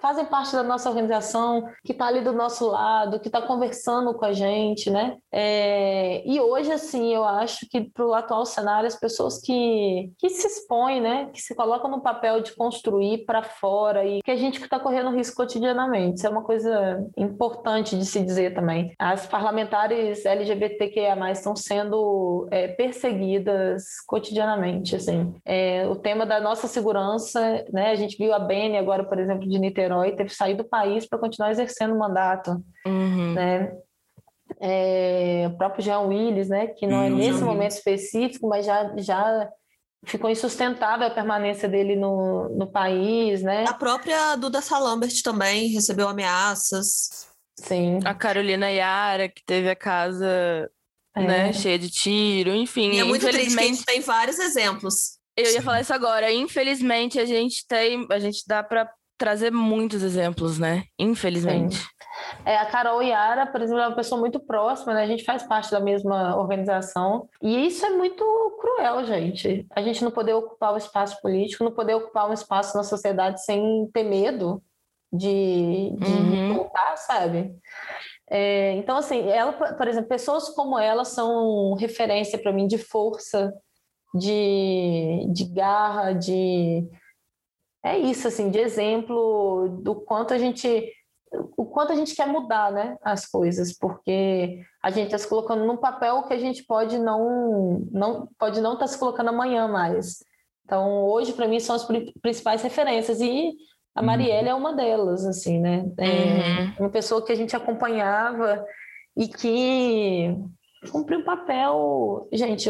[0.00, 4.24] fazem parte da nossa organização, que está ali do nosso lado, que está conversando com
[4.24, 5.16] a gente, né?
[5.32, 10.28] É, e hoje, assim, eu acho que para o atual cenário, as pessoas que, que
[10.30, 11.30] se expõem, né?
[11.32, 15.10] Que se colocam no papel de construir para fora e que a gente está correndo
[15.10, 16.18] risco cotidianamente.
[16.18, 18.94] Isso é uma coisa importante de se dizer também.
[18.98, 25.34] As parlamentares LGBTQIA+, estão sendo é, perseguidas cotidianamente, assim.
[25.44, 27.90] É, o tema da nossa segurança, né?
[27.90, 31.06] A gente viu a Bene agora, por exemplo, de Niterói, teve que sair do país
[31.06, 33.34] para continuar exercendo o mandato, uhum.
[33.34, 33.76] né?
[34.60, 37.16] É, o próprio Jean Willis, né, que não é uhum.
[37.16, 39.50] nesse momento específico, mas já, já
[40.04, 43.64] ficou insustentável a permanência dele no, no país, né?
[43.66, 47.26] A própria Duda Salambert também recebeu ameaças.
[47.58, 47.98] Sim.
[48.04, 50.70] A Carolina Yara, que teve a casa
[51.16, 51.22] é.
[51.22, 52.92] né, cheia de tiro, enfim.
[52.92, 55.18] E é muito triste que a gente tem vários exemplos.
[55.36, 56.32] Eu ia falar isso agora.
[56.32, 60.84] Infelizmente, a gente tem, a gente dá para trazer muitos exemplos, né?
[60.98, 61.86] Infelizmente.
[62.44, 65.02] É, a Carol Yara, por exemplo, é uma pessoa muito próxima, né?
[65.02, 67.28] A gente faz parte da mesma organização.
[67.42, 68.24] E isso é muito
[68.60, 69.66] cruel, gente.
[69.74, 73.44] A gente não poder ocupar o espaço político, não poder ocupar um espaço na sociedade
[73.44, 74.62] sem ter medo
[75.12, 76.54] de, de uhum.
[76.54, 77.54] voltar, sabe?
[78.28, 83.52] É, então, assim, ela, por exemplo, pessoas como ela são referência para mim de força,
[84.14, 86.88] de, de garra, de
[87.86, 90.92] é isso, assim, de exemplo do quanto a gente
[91.56, 95.66] o quanto a gente quer mudar, né, as coisas, porque a gente está se colocando
[95.66, 99.68] num papel que a gente pode não, não pode não estar tá se colocando amanhã
[99.68, 100.24] mais.
[100.64, 101.86] Então, hoje para mim são as
[102.20, 103.52] principais referências e
[103.94, 104.06] a uhum.
[104.06, 104.50] Marielle uhum.
[104.50, 105.84] é uma delas, assim, né?
[105.98, 106.74] É uhum.
[106.80, 108.64] uma pessoa que a gente acompanhava
[109.16, 110.36] e que
[110.90, 112.68] cumpriu um papel, gente,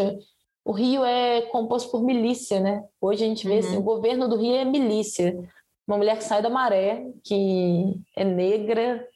[0.67, 2.85] o Rio é composto por milícia, né?
[3.01, 3.73] Hoje a gente vê assim, uhum.
[3.75, 5.39] assim, o governo do Rio é milícia.
[5.87, 9.07] Uma mulher que sai da maré, que é negra,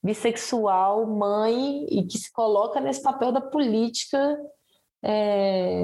[0.00, 4.38] bissexual, mãe, e que se coloca nesse papel da política.
[5.02, 5.82] É,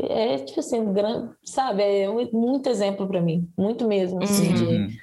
[0.00, 1.84] é tipo assim, um grande, sabe?
[1.84, 4.20] É muito exemplo para mim, muito mesmo.
[4.20, 4.86] Assim, uhum.
[4.88, 4.98] de...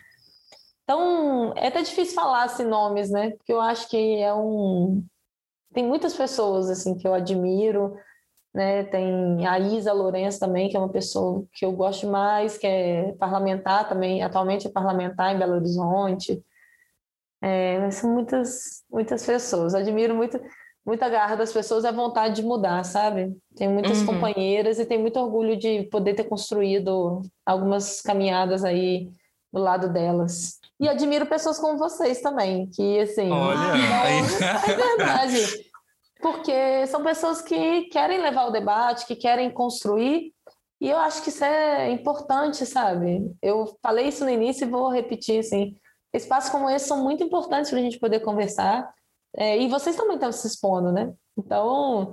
[0.83, 3.29] Então, é até difícil falar assim, nomes, né?
[3.29, 5.01] Porque eu acho que é um.
[5.73, 7.95] Tem muitas pessoas assim que eu admiro
[8.53, 8.83] né?
[8.83, 13.13] Tem a Isa Lourenço também, que é uma pessoa que eu gosto mais, que é
[13.13, 16.43] parlamentar também, atualmente é parlamentar em Belo Horizonte.
[17.41, 19.73] É, são muitas, muitas pessoas.
[19.73, 20.39] Admiro muito,
[20.85, 23.37] muita garra das pessoas e a vontade de mudar, sabe?
[23.55, 24.07] Tenho muitas uhum.
[24.07, 29.09] companheiras e tenho muito orgulho de poder ter construído algumas caminhadas aí
[29.53, 30.59] do lado delas.
[30.79, 33.29] E admiro pessoas como vocês também, que assim.
[33.29, 35.68] Olha, não, é verdade
[36.21, 40.33] porque são pessoas que querem levar o debate, que querem construir,
[40.81, 43.31] e eu acho que isso é importante, sabe?
[43.41, 45.75] Eu falei isso no início e vou repetir, assim,
[46.13, 48.89] espaços como esse são muito importantes para a gente poder conversar,
[49.35, 51.13] é, e vocês também estão se expondo, né?
[51.37, 52.11] Então,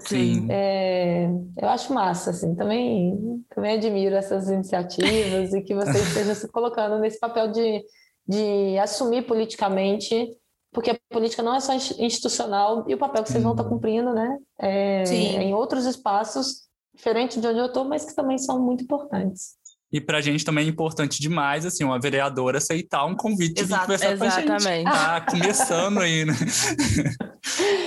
[0.51, 1.29] é,
[1.61, 6.99] eu acho massa, assim, também, também admiro essas iniciativas e que vocês estejam se colocando
[6.99, 7.85] nesse papel de,
[8.27, 10.31] de assumir politicamente
[10.77, 13.71] porque a política não é só institucional e o papel que vocês vão estar uhum.
[13.71, 14.37] cumprindo, né?
[14.61, 15.05] É,
[15.43, 19.55] em outros espaços, diferente de onde eu estou, mas que também são muito importantes.
[19.91, 23.81] E para a gente também é importante demais, assim, uma vereadora aceitar um convite Exato,
[23.81, 24.63] de conversar exatamente.
[24.63, 24.85] com a gente.
[24.85, 26.35] Tá começando aí, né?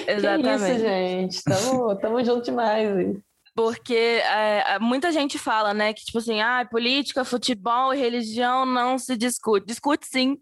[0.08, 0.50] exatamente.
[0.66, 1.44] Que isso, gente.
[1.44, 2.90] Tamo, tamo junto demais.
[3.60, 8.98] Porque é, muita gente fala, né, que tipo assim, ah, política, futebol e religião não
[8.98, 9.66] se discute.
[9.66, 10.38] Discute sim,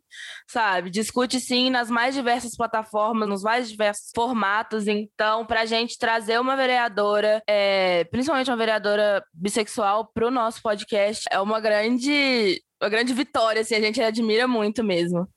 [0.47, 0.91] sabe?
[0.91, 4.87] Discute sim nas mais diversas plataformas, nos mais diversos formatos.
[4.87, 10.61] Então, para a gente trazer uma vereadora, é, principalmente uma vereadora bissexual, para o nosso
[10.61, 15.27] podcast, é uma grande, uma grande vitória, assim, a gente admira muito mesmo.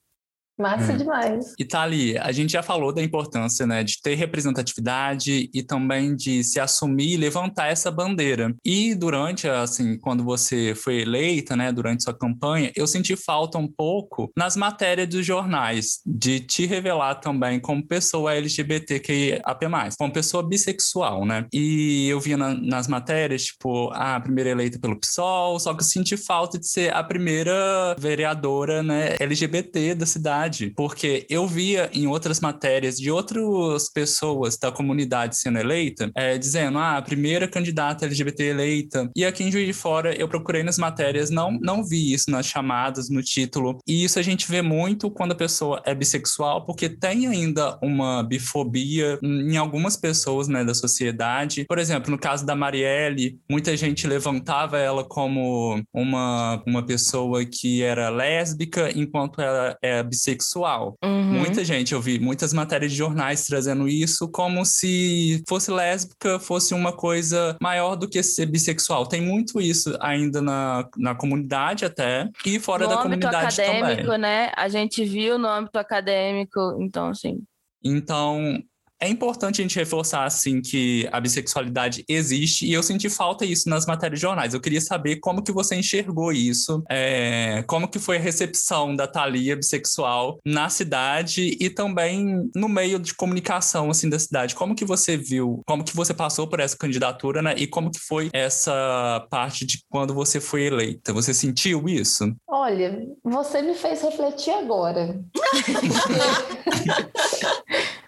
[0.61, 0.96] Massa hum.
[0.96, 1.54] demais.
[1.58, 6.44] E Thali, a gente já falou da importância né, de ter representatividade e também de
[6.44, 8.54] se assumir e levantar essa bandeira.
[8.64, 13.66] E durante, assim, quando você foi eleita, né, durante sua campanha, eu senti falta um
[13.66, 19.66] pouco nas matérias dos jornais, de te revelar também como pessoa LGBTQIAP+,
[19.98, 21.46] como pessoa bissexual, né?
[21.52, 25.86] E eu via na, nas matérias, tipo, a primeira eleita pelo PSOL, só que eu
[25.86, 31.88] senti falta de ser a primeira vereadora, né, LGBT da cidade verdade, porque eu via
[31.92, 37.46] em outras matérias de outras pessoas da comunidade sendo eleita, é, dizendo, ah, a primeira
[37.48, 39.11] candidata LGBT eleita.
[39.14, 42.46] E aqui em Juiz de Fora, eu procurei nas matérias, não, não vi isso nas
[42.46, 43.78] chamadas, no título.
[43.86, 48.22] E isso a gente vê muito quando a pessoa é bissexual, porque tem ainda uma
[48.22, 51.64] bifobia em algumas pessoas, né, da sociedade.
[51.66, 57.82] Por exemplo, no caso da Marielle, muita gente levantava ela como uma, uma pessoa que
[57.82, 60.97] era lésbica, enquanto ela é bissexual sexual.
[61.05, 61.41] Uhum.
[61.41, 66.74] Muita gente, eu vi muitas matérias de jornais trazendo isso como se fosse lésbica fosse
[66.74, 69.07] uma coisa maior do que ser bissexual.
[69.07, 74.18] Tem muito isso ainda na, na comunidade até e fora no da comunidade acadêmico, também.
[74.18, 74.53] né?
[74.57, 77.41] A gente viu no âmbito acadêmico, então assim.
[77.82, 78.62] Então,
[79.01, 83.68] é importante a gente reforçar, assim, que a bissexualidade existe e eu senti falta isso
[83.68, 84.53] nas matérias de jornais.
[84.53, 89.07] Eu queria saber como que você enxergou isso, é, como que foi a recepção da
[89.07, 94.55] Thalia bissexual na cidade e também no meio de comunicação, assim, da cidade.
[94.55, 97.55] Como que você viu, como que você passou por essa candidatura, né?
[97.57, 101.14] E como que foi essa parte de quando você foi eleita?
[101.14, 102.34] Você sentiu isso?
[102.46, 105.18] Olha, você me fez refletir agora.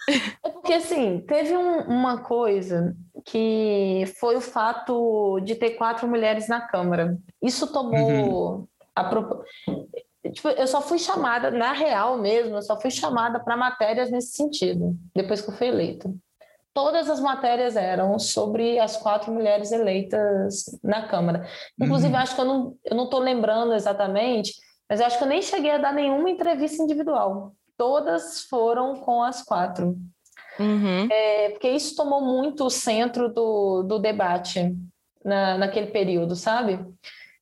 [0.43, 6.49] É porque, assim, teve um, uma coisa que foi o fato de ter quatro mulheres
[6.49, 7.17] na Câmara.
[7.41, 8.67] Isso tomou uhum.
[8.95, 9.05] a
[10.31, 14.37] tipo, eu só fui chamada, na real mesmo, eu só fui chamada para matérias nesse
[14.37, 16.13] sentido, depois que eu fui eleita.
[16.75, 21.47] Todas as matérias eram sobre as quatro mulheres eleitas na Câmara.
[21.79, 22.19] Inclusive, uhum.
[22.19, 22.45] acho que eu
[22.95, 24.55] não estou lembrando exatamente,
[24.89, 29.43] mas acho que eu nem cheguei a dar nenhuma entrevista individual todas foram com as
[29.43, 29.97] quatro.
[30.59, 31.09] Uhum.
[31.11, 34.75] É, porque isso tomou muito o centro do, do debate
[35.25, 36.79] na, naquele período, sabe?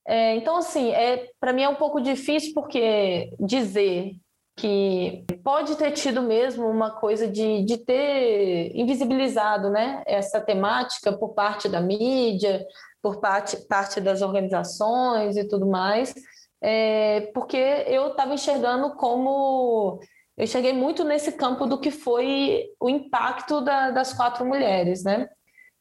[0.07, 4.13] É, então, assim, é, para mim é um pouco difícil porque dizer
[4.57, 11.31] que pode ter tido mesmo uma coisa de, de ter invisibilizado né, essa temática por
[11.31, 12.67] parte da mídia,
[13.03, 16.13] por parte, parte das organizações e tudo mais,
[16.63, 19.99] é, porque eu estava enxergando como
[20.41, 25.29] eu cheguei muito nesse campo do que foi o impacto da, das quatro mulheres, né?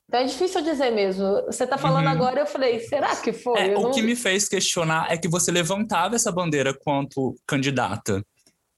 [0.05, 1.45] Então é difícil dizer mesmo.
[1.45, 2.11] Você está falando uhum.
[2.11, 3.69] agora, eu falei, será que foi?
[3.69, 3.91] É, o não...
[3.91, 8.21] que me fez questionar é que você levantava essa bandeira quanto candidata.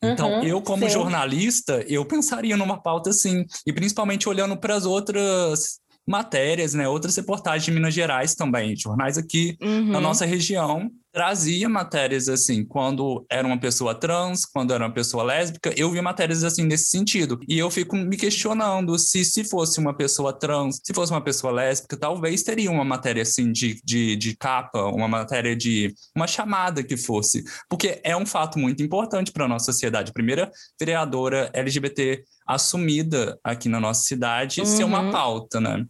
[0.03, 0.89] Então, uhum, eu, como sim.
[0.89, 7.15] jornalista, eu pensaria numa pauta assim, e principalmente olhando para as outras matérias, né, outras
[7.15, 9.91] reportagens de Minas Gerais também, jornais aqui uhum.
[9.91, 15.23] na nossa região, trazia matérias assim, quando era uma pessoa trans, quando era uma pessoa
[15.23, 17.39] lésbica, eu vi matérias assim nesse sentido.
[17.47, 21.51] E eu fico me questionando se se fosse uma pessoa trans, se fosse uma pessoa
[21.51, 26.83] lésbica, talvez teria uma matéria assim de, de, de capa, uma matéria de uma chamada
[26.83, 30.13] que fosse, porque é um fato muito importante para a nossa sociedade.
[30.13, 30.49] Primeira
[30.79, 34.65] vereadora LGBT assumida aqui na nossa cidade uhum.
[34.65, 35.85] ser uma pauta, né?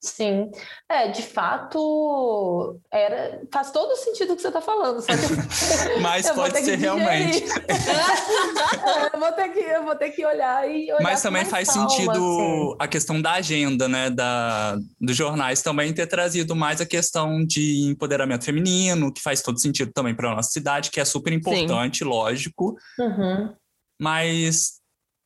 [0.00, 0.48] Sim,
[0.88, 5.04] é, de fato, era, faz todo o sentido que você está falando.
[5.08, 6.00] Que...
[6.00, 7.44] Mas pode ser realmente.
[9.12, 11.88] eu, vou ter que, eu vou ter que olhar e olhar Mas também faz calma,
[11.88, 12.76] sentido assim.
[12.78, 17.88] a questão da agenda, né, da, dos jornais também ter trazido mais a questão de
[17.88, 21.98] empoderamento feminino, que faz todo sentido também para a nossa cidade, que é super importante,
[21.98, 22.04] Sim.
[22.04, 22.76] lógico.
[22.98, 23.52] Uhum.
[24.00, 24.80] Mas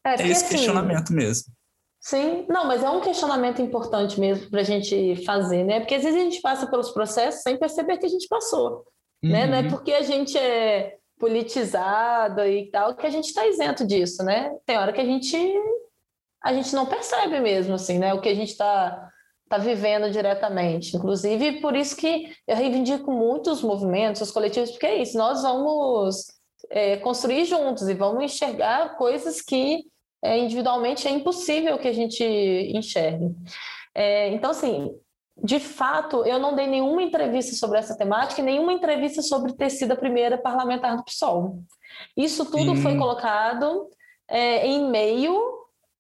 [0.06, 1.52] é, é esse assim, questionamento mesmo.
[2.02, 5.78] Sim, não, mas é um questionamento importante mesmo para a gente fazer, né?
[5.78, 8.84] Porque às vezes a gente passa pelos processos sem perceber que a gente passou,
[9.22, 9.30] uhum.
[9.30, 9.46] né?
[9.46, 9.70] Não é uhum.
[9.70, 14.52] porque a gente é politizada e tal que a gente está isento disso, né?
[14.66, 15.36] Tem hora que a gente
[16.42, 18.12] a gente não percebe mesmo, assim, né?
[18.12, 19.08] O que a gente está
[19.48, 20.96] tá vivendo diretamente.
[20.96, 25.42] Inclusive, por isso que eu reivindico muito os movimentos, os coletivos, porque é isso, nós
[25.42, 26.26] vamos
[26.68, 29.84] é, construir juntos e vamos enxergar coisas que
[30.22, 32.22] é, individualmente é impossível que a gente
[32.74, 33.34] enxergue.
[33.94, 34.94] É, então, assim,
[35.42, 39.70] de fato, eu não dei nenhuma entrevista sobre essa temática e nenhuma entrevista sobre ter
[39.70, 41.58] sido a primeira parlamentar do PSOL.
[42.16, 42.82] Isso tudo Sim.
[42.82, 43.88] foi colocado
[44.28, 45.40] é, em meio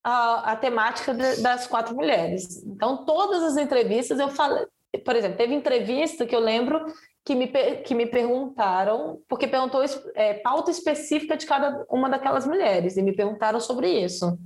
[0.04, 2.62] à, à temática de, das quatro mulheres.
[2.64, 4.64] Então, todas as entrevistas eu falei,
[4.98, 6.84] por exemplo, teve entrevista que eu lembro
[7.24, 7.46] que me,
[7.84, 9.82] que me perguntaram, porque perguntou
[10.14, 14.38] é, pauta específica de cada uma daquelas mulheres, e me perguntaram sobre isso.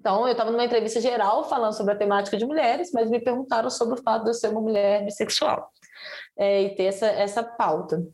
[0.00, 3.70] Então, eu estava numa entrevista geral falando sobre a temática de mulheres, mas me perguntaram
[3.70, 5.70] sobre o fato de eu ser uma mulher bissexual
[6.36, 8.04] é, e ter essa, essa pauta.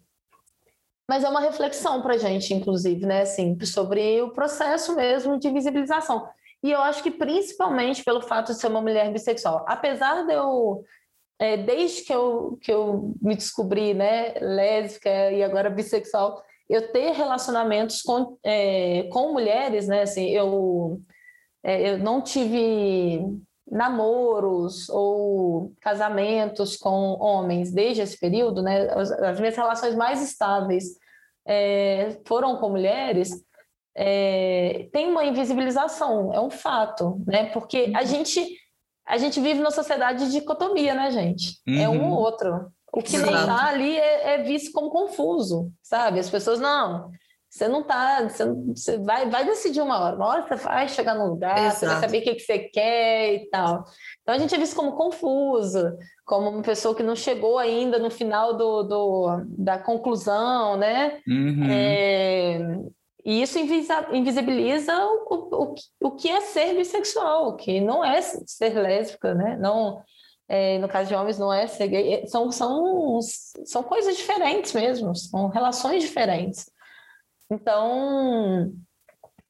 [1.09, 5.51] Mas é uma reflexão para a gente, inclusive, né, assim, sobre o processo mesmo de
[5.51, 6.29] visibilização.
[6.63, 9.65] E eu acho que principalmente pelo fato de ser uma mulher bissexual.
[9.67, 10.85] Apesar de eu
[11.39, 17.13] é, desde que eu, que eu me descobri né, lésbica e agora bissexual, eu ter
[17.13, 20.03] relacionamentos com, é, com mulheres, né?
[20.03, 21.01] Assim, eu,
[21.63, 23.25] é, eu não tive
[23.71, 28.91] namoros ou casamentos com homens desde esse período, né?
[28.91, 30.99] As, as minhas relações mais estáveis
[31.47, 33.31] é, foram com mulheres.
[33.97, 37.47] É, tem uma invisibilização, é um fato, né?
[37.47, 38.07] Porque a uhum.
[38.07, 38.59] gente
[39.09, 41.59] a gente vive numa sociedade de dicotomia, né, gente?
[41.67, 41.81] Uhum.
[41.81, 42.19] É um ou uhum.
[42.19, 42.71] outro.
[42.93, 43.33] O que Exato.
[43.33, 46.21] não está ali é, é, visto como confuso, sabe?
[46.21, 47.11] As pessoas, não,
[47.49, 51.15] você não está, você, você, vai, vai decidir uma hora, uma hora você vai chegar
[51.15, 51.77] no lugar, Exato.
[51.77, 53.85] você vai saber o que, que você quer e tal.
[54.23, 55.97] Então a gente é visto como confuso,
[56.27, 61.21] como uma pessoa que não chegou ainda no final do, do da conclusão, né?
[61.27, 61.67] Uhum.
[61.71, 62.59] É,
[63.29, 69.35] e isso invisibiliza o, o, o que é ser bissexual, que não é ser lésbica,
[69.35, 69.55] né?
[69.61, 70.03] Não,
[70.49, 72.15] é, no caso de homens, não é ser gay.
[72.15, 73.21] É, são, são,
[73.67, 76.71] são coisas diferentes mesmo, são relações diferentes.
[77.51, 78.73] Então,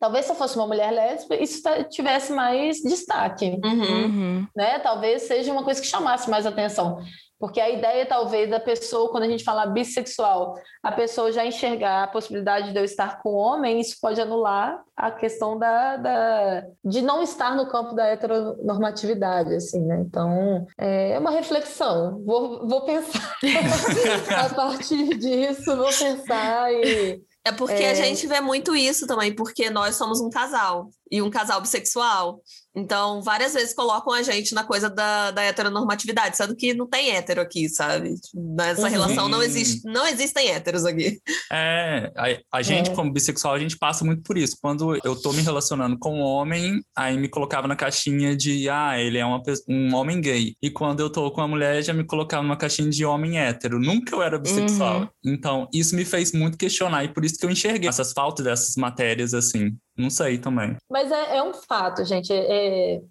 [0.00, 3.60] talvez se eu fosse uma mulher lésbica, isso tivesse mais destaque.
[3.62, 3.80] Uhum.
[3.80, 4.46] uhum.
[4.56, 4.80] Né?
[4.80, 6.98] Talvez seja uma coisa que chamasse mais atenção.
[7.38, 12.04] Porque a ideia, talvez, da pessoa, quando a gente fala bissexual, a pessoa já enxergar
[12.04, 17.00] a possibilidade de eu estar com homem, isso pode anular a questão da, da de
[17.00, 20.00] não estar no campo da heteronormatividade, assim, né?
[20.00, 22.20] Então, é uma reflexão.
[22.24, 23.36] Vou, vou pensar
[24.44, 27.90] a partir disso, vou pensar e é porque é...
[27.90, 32.42] a gente vê muito isso também, porque nós somos um casal e um casal bissexual.
[32.78, 37.10] Então, várias vezes colocam a gente na coisa da, da heteronormatividade, sendo que não tem
[37.10, 38.14] hétero aqui, sabe?
[38.34, 38.88] Nessa uhum.
[38.88, 41.20] relação não existe, não existem héteros aqui.
[41.50, 42.94] É, a, a gente, é.
[42.94, 44.56] como bissexual, a gente passa muito por isso.
[44.60, 48.98] Quando eu tô me relacionando com um homem, aí me colocava na caixinha de, ah,
[48.98, 50.54] ele é uma, um homem gay.
[50.62, 53.80] E quando eu tô com uma mulher, já me colocava numa caixinha de homem hétero.
[53.80, 55.00] Nunca eu era bissexual.
[55.00, 55.08] Uhum.
[55.24, 58.76] Então, isso me fez muito questionar, e por isso que eu enxerguei essas faltas dessas
[58.76, 59.76] matérias, assim.
[59.98, 60.76] Não sei também.
[60.88, 62.32] Mas é, é um fato, gente.
[62.32, 63.02] É, é,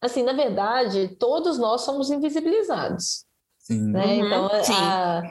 [0.00, 3.24] assim, na verdade, todos nós somos invisibilizados.
[3.58, 3.92] Sim.
[3.92, 4.04] Né?
[4.04, 4.72] Uhum, então, sim.
[4.74, 5.22] A,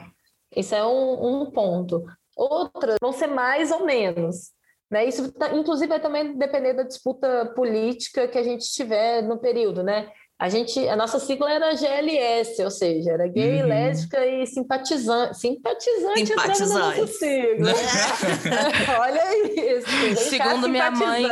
[0.56, 2.02] isso é um, um ponto.
[2.34, 4.52] Outras vão ser mais ou menos.
[4.90, 5.04] Né?
[5.04, 9.82] Isso, tá, inclusive, vai também depender da disputa política que a gente tiver no período,
[9.82, 10.10] né?
[10.42, 13.68] A gente, a nossa sigla era GLS, ou seja, era gay, uhum.
[13.68, 15.38] lésbica e simpatizante.
[15.38, 17.06] Simpatizante, simpatizante.
[17.12, 17.70] sigla.
[18.98, 19.86] Olha isso.
[20.28, 21.30] Segundo minha mãe,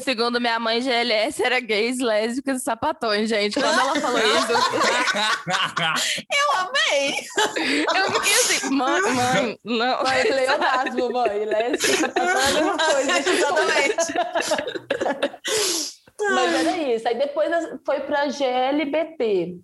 [0.00, 3.60] segundo minha mãe, GLS era gays, lésbicas e sapatões, gente.
[3.60, 4.52] Quando ela falou isso,
[6.32, 7.16] eu amei.
[7.94, 10.02] Eu fiquei assim, mãe, mãe, não.
[10.04, 13.18] Mãe, pleonasmo, mãe, lésbica, sapatão é a mesma coisa.
[13.30, 14.14] Exatamente.
[16.20, 17.08] Mas era isso.
[17.08, 17.50] Aí depois
[17.84, 19.58] foi para GLBT.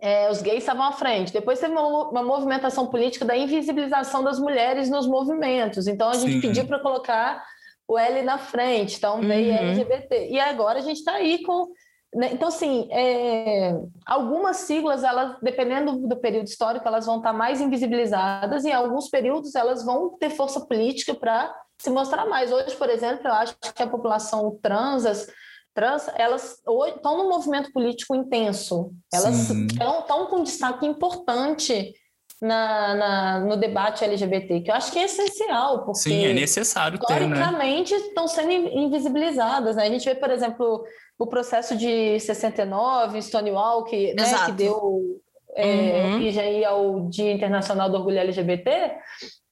[0.00, 1.32] É, os gays estavam à frente.
[1.32, 5.86] Depois teve uma, uma, movimentação política da invisibilização das mulheres nos movimentos.
[5.86, 6.40] Então a gente Sim.
[6.40, 7.42] pediu para colocar
[7.88, 8.96] o L na frente.
[8.96, 9.68] Então veio uhum.
[9.70, 10.28] LGBT.
[10.30, 11.68] E agora a gente está aí com.
[12.14, 12.30] Né?
[12.32, 17.60] Então, assim, é, algumas siglas, elas, dependendo do período histórico, elas vão estar tá mais
[17.60, 22.52] invisibilizadas, e em alguns períodos elas vão ter força política para se mostrar mais.
[22.52, 25.26] Hoje, por exemplo, eu acho que a população trans,
[25.74, 26.62] trans, elas
[26.94, 28.92] estão num movimento político intenso.
[29.12, 31.92] Elas estão com um destaque importante
[32.40, 36.00] na, na, no debate LGBT, que eu acho que é essencial, porque...
[36.00, 37.70] Sim, é necessário ter, né?
[38.08, 39.84] estão sendo invisibilizadas, né?
[39.84, 40.84] A gente vê, por exemplo,
[41.18, 45.20] o processo de 69, Stonewall, que, né, que deu
[45.56, 46.14] é, uhum.
[46.16, 48.96] origem ao Dia Internacional do Orgulho LGBT,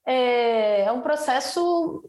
[0.06, 2.04] é, é um processo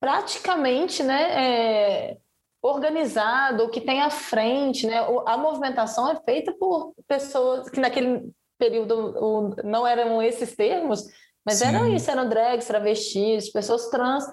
[0.00, 2.16] praticamente, né, é,
[2.62, 4.98] organizado, que tem à frente, né?
[5.26, 11.04] A movimentação é feita por pessoas que naquele período não eram esses termos,
[11.44, 11.66] mas Sim.
[11.66, 14.24] eram isso, eram drags, travestis, pessoas trans,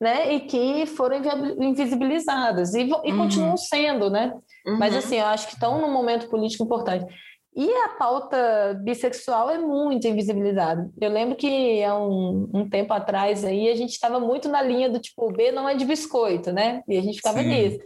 [0.00, 0.34] né?
[0.34, 1.20] E que foram
[1.60, 3.18] invisibilizadas e, e uhum.
[3.18, 4.32] continuam sendo, né?
[4.66, 4.78] Uhum.
[4.78, 7.12] Mas assim, eu acho que estão num momento político importante.
[7.56, 10.90] E a pauta bissexual é muito invisibilizada.
[11.00, 14.90] Eu lembro que há um, um tempo atrás aí a gente estava muito na linha
[14.90, 16.82] do tipo B não é de biscoito, né?
[16.88, 17.48] E a gente ficava Sim.
[17.48, 17.78] nisso.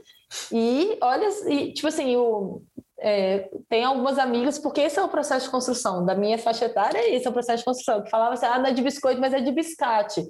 [0.53, 2.63] E olha, e, tipo assim, o,
[3.01, 7.15] é, tem algumas amigas, porque esse é o processo de construção da minha faixa etária,
[7.15, 9.33] esse é o processo de construção, que falava assim, ah, não é de biscoito, mas
[9.33, 10.23] é de biscate.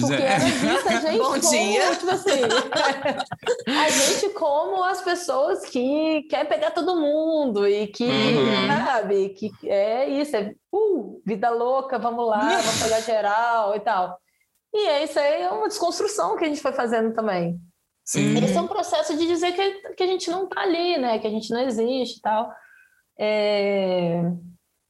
[0.00, 1.96] Porque era vista a gente Bom como, dia.
[1.96, 2.40] tipo assim,
[3.66, 8.68] a gente como as pessoas que quer pegar todo mundo e que, Uhum.
[8.84, 14.18] sabe, que é isso, é uh, vida louca, vamos lá, vamos pegar geral e tal.
[14.74, 17.58] E é isso aí, é uma desconstrução que a gente foi fazendo também.
[18.08, 18.38] Sim.
[18.42, 21.18] Esse é um processo de dizer que, que a gente não está ali, né?
[21.18, 22.50] Que a gente não existe e tal.
[23.20, 24.22] É...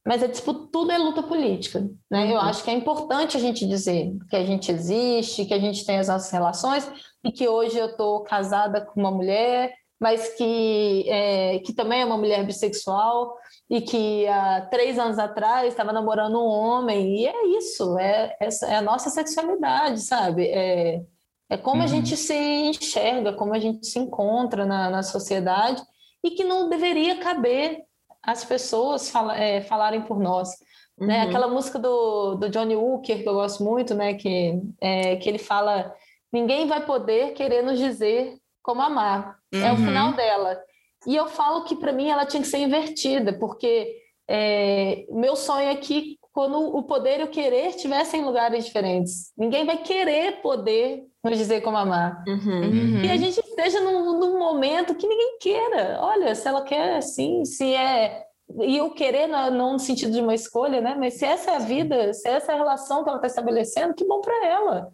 [0.07, 2.31] Mas é tipo, tudo é luta política, né?
[2.31, 2.41] Eu Uhum.
[2.43, 5.99] acho que é importante a gente dizer que a gente existe, que a gente tem
[5.99, 6.89] as nossas relações
[7.21, 12.05] e que hoje eu estou casada com uma mulher, mas que, é, que também é
[12.05, 13.35] uma mulher bissexual
[13.69, 17.19] e que há três anos atrás estava namorando um homem.
[17.19, 20.47] E é isso, é, essa é a nossa sexualidade, sabe?
[20.47, 21.01] É,
[21.49, 21.89] é como a Uhum.
[21.91, 25.81] gente se enxerga, como a gente se encontra na, na sociedade
[26.23, 27.83] e que não deveria caber
[28.21, 30.49] as pessoas fala- é, falarem por nós.
[30.97, 31.23] Né?
[31.23, 31.29] Uhum.
[31.29, 34.13] Aquela música do, do Johnny Hooker, que eu gosto muito, né?
[34.13, 35.93] que, é, que ele fala:
[36.31, 39.37] ninguém vai poder querer nos dizer como amar.
[39.53, 39.85] É o Uhum.
[39.85, 40.59] final dela.
[41.07, 43.95] E eu falo que para mim ela tinha que ser invertida, porque
[44.27, 49.31] é, meu sonho é que quando o poder e o querer estivessem em lugares diferentes.
[49.37, 52.23] Ninguém vai querer poder nos dizer como amar.
[52.27, 52.61] Uhum.
[52.61, 53.03] Uhum.
[53.03, 55.97] E a gente esteja num, num momento que ninguém queira.
[56.01, 58.25] Olha, se ela quer assim, se é.
[58.61, 60.95] E o querer não, não no sentido de uma escolha, né?
[60.97, 63.93] Mas se essa é a vida, se essa é a relação que ela está estabelecendo,
[63.93, 64.91] que bom para ela.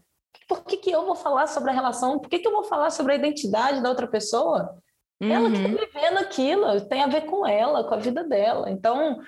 [0.48, 2.20] Por que, que eu vou falar sobre a relação?
[2.20, 4.78] Por que, que eu vou falar sobre a identidade da outra pessoa?
[5.22, 5.76] Ela que Uhum.
[5.76, 8.70] está vivendo aquilo, tem a ver com ela, com a vida dela.
[8.70, 9.20] Então.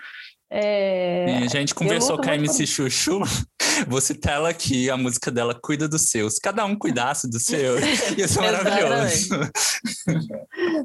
[0.50, 1.26] É...
[1.43, 3.22] A gente conversou com a por MC Chuchu.
[3.88, 6.39] Vou citar ela aqui, a música dela Cuida dos Seus.
[6.39, 7.78] Cada um cuidasse do seu.
[8.18, 9.52] Isso é maravilhoso.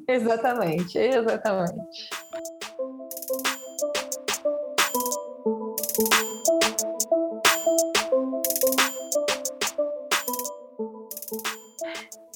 [0.09, 1.81] Exatamente, exatamente.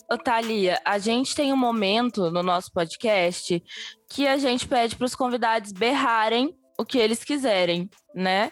[0.09, 3.62] Ô, Thalia, a gente tem um momento no nosso podcast
[4.09, 8.51] que a gente pede para os convidados berrarem o que eles quiserem, né?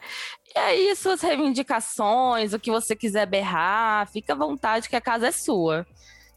[0.54, 5.28] E aí, suas reivindicações, o que você quiser berrar, fica à vontade que a casa
[5.28, 5.86] é sua.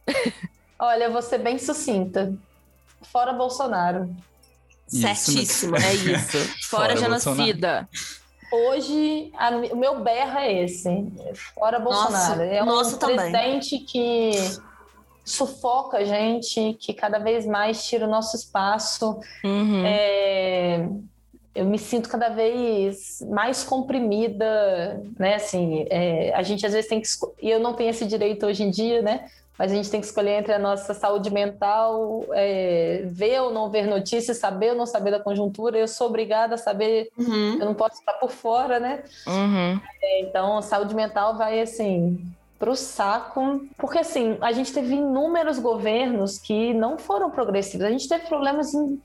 [0.78, 2.32] Olha, eu vou ser bem sucinta.
[3.02, 4.14] Fora Bolsonaro.
[4.92, 5.76] Isso, Certíssimo.
[5.76, 6.38] É isso.
[6.68, 7.88] Fora, Fora genocida.
[8.50, 10.88] Hoje, a- o meu berro é esse.
[11.54, 12.40] Fora Bolsonaro.
[12.42, 13.16] é um nosso também.
[13.16, 14.30] presidente que
[15.24, 19.20] sufoca a gente, que cada vez mais tira o nosso espaço.
[19.44, 19.82] Uhum.
[19.84, 20.88] É,
[21.58, 25.34] eu me sinto cada vez mais comprimida, né?
[25.34, 27.08] Assim, é, a gente às vezes tem que
[27.42, 29.26] e eu não tenho esse direito hoje em dia, né?
[29.58, 33.68] Mas a gente tem que escolher entre a nossa saúde mental, é, ver ou não
[33.68, 35.76] ver notícias, saber ou não saber da conjuntura.
[35.76, 37.58] Eu sou obrigada a saber, Uhum.
[37.58, 39.02] eu não posso estar por fora, né?
[39.26, 39.80] Uhum.
[40.20, 42.20] Então, saúde mental vai assim
[42.56, 47.84] para o saco, porque assim a gente teve inúmeros governos que não foram progressivos.
[47.84, 49.00] A gente teve problemas em,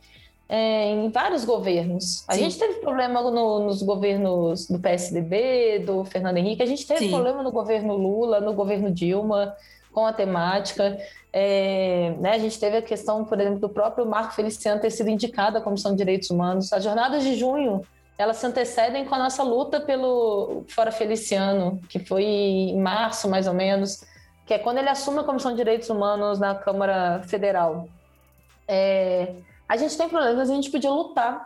[0.56, 2.24] é, em vários governos.
[2.28, 2.42] A Sim.
[2.42, 6.62] gente teve problema no- nos governos do PSDB, do Fernando Henrique.
[6.62, 7.10] A gente teve Sim.
[7.10, 9.56] problema no governo Lula, no governo Dilma,
[9.92, 10.96] com a temática.
[11.34, 15.10] É, né, a gente teve a questão, por exemplo, do próprio Marco Feliciano ter sido
[15.10, 16.72] indicado à Comissão de Direitos Humanos.
[16.72, 17.82] As jornadas de junho
[18.16, 23.48] elas se antecedem com a nossa luta pelo Fora Feliciano, que foi em março, mais
[23.48, 24.04] ou menos,
[24.46, 27.88] que é quando ele assume a Comissão de Direitos Humanos na Câmara Federal.
[28.68, 29.34] É,
[29.68, 31.46] a gente tem problemas, a gente podia lutar,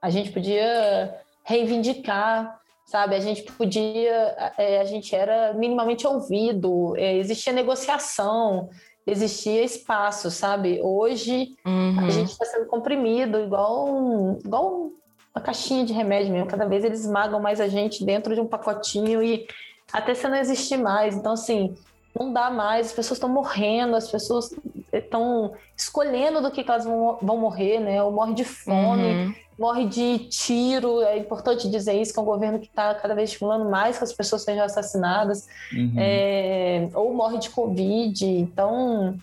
[0.00, 1.14] a gente podia
[1.44, 3.14] reivindicar, sabe?
[3.14, 8.68] A gente podia, é, a gente era minimamente ouvido, é, existia negociação,
[9.06, 10.80] existia espaço, sabe?
[10.82, 11.96] Hoje Uhum.
[12.06, 14.92] a gente está sendo comprimido, igual, um- igual um-
[15.34, 16.48] uma caixinha de remédio mesmo.
[16.48, 19.46] Cada vez eles esmagam mais a gente dentro de um pacotinho e
[19.92, 21.14] até você não existir mais.
[21.14, 21.74] Então, assim,
[22.18, 24.50] não dá mais, as pessoas estão morrendo, as pessoas
[24.92, 28.02] estão escolhendo do que, que elas vão, vão morrer, né?
[28.02, 29.34] Ou morre de fome, Uhum.
[29.58, 31.02] morre de tiro.
[31.02, 34.04] É importante dizer isso, que é um governo que está cada vez estimulando mais que
[34.04, 35.94] as pessoas sejam assassinadas, Uhum.
[35.98, 38.24] é, ou morre de Covid.
[38.26, 39.18] Então.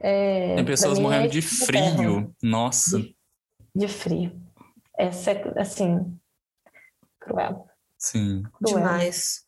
[0.00, 2.32] é, Tem pessoas mim, morrendo é de frio.
[2.42, 3.02] Nossa.
[3.74, 4.32] de frio.
[4.96, 6.16] Essa é, assim,
[7.20, 7.66] cruel.
[7.98, 8.42] Sim.
[8.62, 8.76] cruel.
[8.78, 9.44] Demais.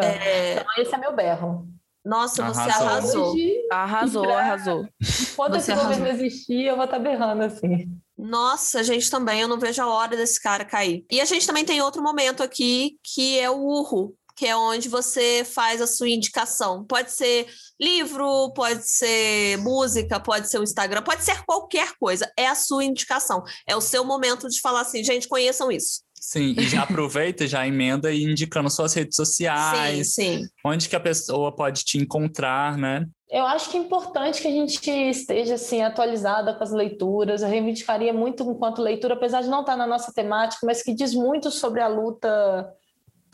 [0.00, 0.06] É.
[0.06, 1.68] É, Então, esse é meu berro.
[2.04, 2.86] Nossa, você Arrasou.
[2.88, 3.32] arrasou.
[3.32, 4.88] Hoje, Arrasou, Pra- arrasou.
[5.36, 5.88] quando Você esse arrasou.
[5.98, 7.88] governo existir, eu vou estar berrando assim.
[8.16, 11.04] Nossa, a gente também, eu não vejo a hora desse cara cair.
[11.10, 14.88] E a gente também tem outro momento aqui, que é o urro, que é onde
[14.88, 16.84] você faz a sua indicação.
[16.84, 17.46] Pode ser
[17.80, 22.30] livro, pode ser música, pode ser o Instagram, pode ser qualquer coisa.
[22.36, 23.42] É a sua indicação.
[23.66, 26.02] É o seu momento de falar assim, gente, conheçam isso.
[26.24, 30.14] Sim, e já aproveita, já emenda e indicando suas redes sociais.
[30.14, 30.48] Sim, sim.
[30.64, 33.06] Onde que a pessoa pode te encontrar, né?
[33.30, 37.42] Eu acho que é importante que a gente esteja assim atualizada com as leituras.
[37.42, 41.14] Eu reivindicaria muito enquanto leitura, apesar de não estar na nossa temática, mas que diz
[41.14, 42.72] muito sobre a luta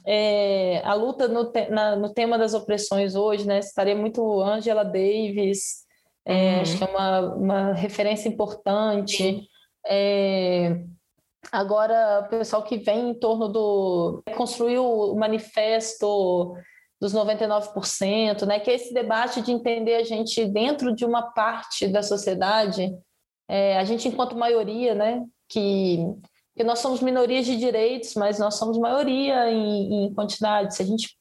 [0.05, 3.61] é, a luta no, te, na, no tema das opressões hoje, né?
[3.61, 5.85] Estaria muito Angela Davis,
[6.27, 6.61] é, uhum.
[6.63, 9.47] acho que é uma, uma referência importante.
[9.87, 10.83] É,
[11.53, 14.23] agora, o pessoal que vem em torno do.
[14.37, 16.55] construiu o manifesto
[17.01, 18.61] dos 99%, né?
[18.61, 22.93] Que é esse debate de entender a gente dentro de uma parte da sociedade,
[23.49, 25.25] é, a gente enquanto maioria, né?
[25.49, 26.05] Que
[26.61, 30.75] porque nós somos minorias de direitos, mas nós somos maioria em, em quantidade.
[30.75, 31.17] Se a gente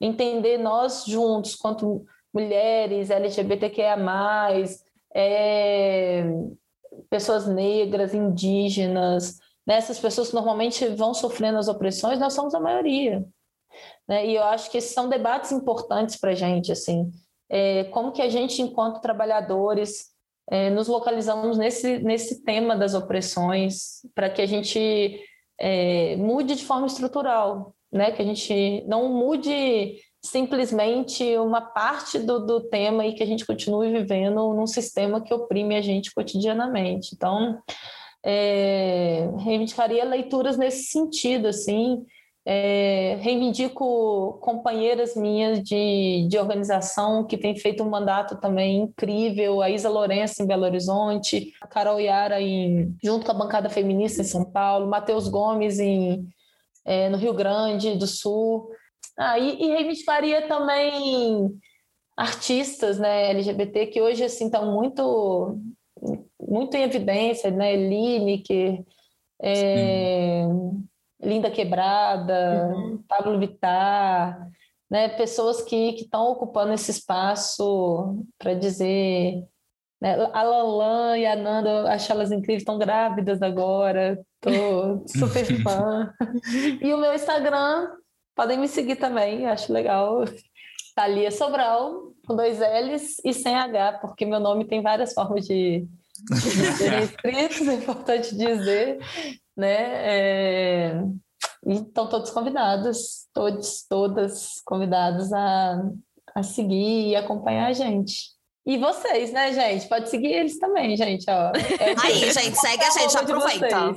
[0.00, 3.98] entender nós juntos, quanto mulheres, LGBTQIA+,
[5.14, 6.24] é,
[7.10, 9.36] pessoas negras, indígenas,
[9.68, 13.22] né, essas pessoas que normalmente vão sofrendo as opressões, nós somos a maioria.
[14.08, 14.26] Né?
[14.26, 17.10] E eu acho que esses são debates importantes para a gente, assim,
[17.50, 20.06] é, como que a gente, enquanto trabalhadores,
[20.50, 25.22] é, nos localizamos nesse, nesse tema das opressões para que a gente
[25.60, 28.10] é, mude de forma estrutural, né?
[28.10, 33.44] que a gente não mude simplesmente uma parte do, do tema e que a gente
[33.44, 37.10] continue vivendo num sistema que oprime a gente cotidianamente.
[37.14, 37.60] Então,
[38.24, 42.04] é, reivindicaria leituras nesse sentido, assim,
[42.50, 49.68] é, reivindico companheiras minhas de, de organização que têm feito um mandato também incrível, a
[49.68, 54.24] Isa Lourenço em Belo Horizonte, a Carol Yara em, junto com a bancada feminista em
[54.24, 56.26] São Paulo, Matheus Gomes em,
[56.86, 58.70] é, no Rio Grande do Sul.
[59.18, 61.50] Ah, e, e reivindicaria também
[62.16, 65.58] artistas né, LGBT que hoje assim estão muito,
[66.48, 67.76] muito em evidência, né?
[67.76, 68.82] Lineker,
[69.40, 70.44] é,
[71.22, 73.02] Linda Quebrada, uhum.
[73.06, 74.48] Pablo Vittar,
[74.90, 79.44] né, pessoas que estão ocupando esse espaço para dizer.
[80.00, 86.14] Né, a Lanlan e a Nanda, acho elas incríveis, estão grávidas agora, tô super fã.
[86.80, 87.90] e o meu Instagram,
[88.34, 90.24] podem me seguir também, acho legal.
[90.94, 95.84] Thalia Sobral, com dois L's e sem H, porque meu nome tem várias formas de,
[97.02, 98.98] escritos, é importante dizer
[99.58, 99.76] né?
[100.06, 101.02] É...
[101.66, 105.90] Então, todos convidados, todos, todas convidados a,
[106.34, 108.37] a seguir e acompanhar a gente.
[108.68, 109.88] E vocês, né, gente?
[109.88, 111.24] Pode seguir eles também, gente.
[111.26, 111.52] Ó.
[111.80, 113.94] É Aí, gente, segue a gente, já aproveita.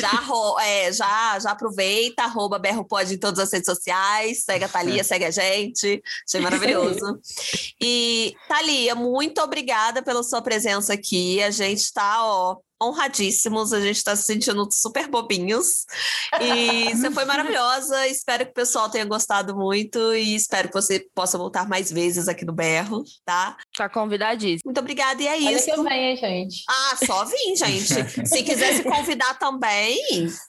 [0.00, 5.04] já, é, já, já aproveita, arroba BerroPod em todas as redes sociais, segue a Thalia,
[5.04, 6.02] segue a gente.
[6.26, 7.20] Achei maravilhoso.
[7.84, 11.42] E, Thalia, muito obrigada pela sua presença aqui.
[11.42, 15.84] A gente está, ó, honradíssimos, a gente está se sentindo super bobinhos.
[16.40, 18.06] E você foi maravilhosa.
[18.08, 22.28] Espero que o pessoal tenha gostado muito e espero que você possa voltar mais vezes
[22.28, 23.56] aqui no Berro, tá?
[23.76, 24.62] Tá convidadíssimo.
[24.66, 25.22] Muito obrigada.
[25.22, 25.64] E é Olha isso.
[25.64, 26.64] que eu venho, gente.
[26.68, 28.26] Ah, só vim, gente.
[28.26, 29.98] se quiser se convidar também,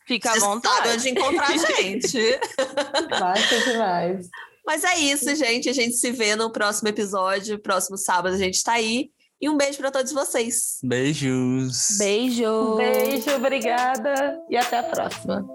[0.07, 0.89] fica à vontade.
[0.89, 2.39] onde encontrar a gente.
[3.19, 4.27] Massa demais.
[4.65, 5.69] Mas é isso, gente.
[5.69, 7.60] A gente se vê no próximo episódio.
[7.60, 9.10] Próximo sábado a gente está aí.
[9.41, 10.80] E um beijo para todos vocês.
[10.84, 11.97] Beijos.
[11.97, 12.76] Beijo.
[12.76, 15.45] Beijo, obrigada e até a próxima.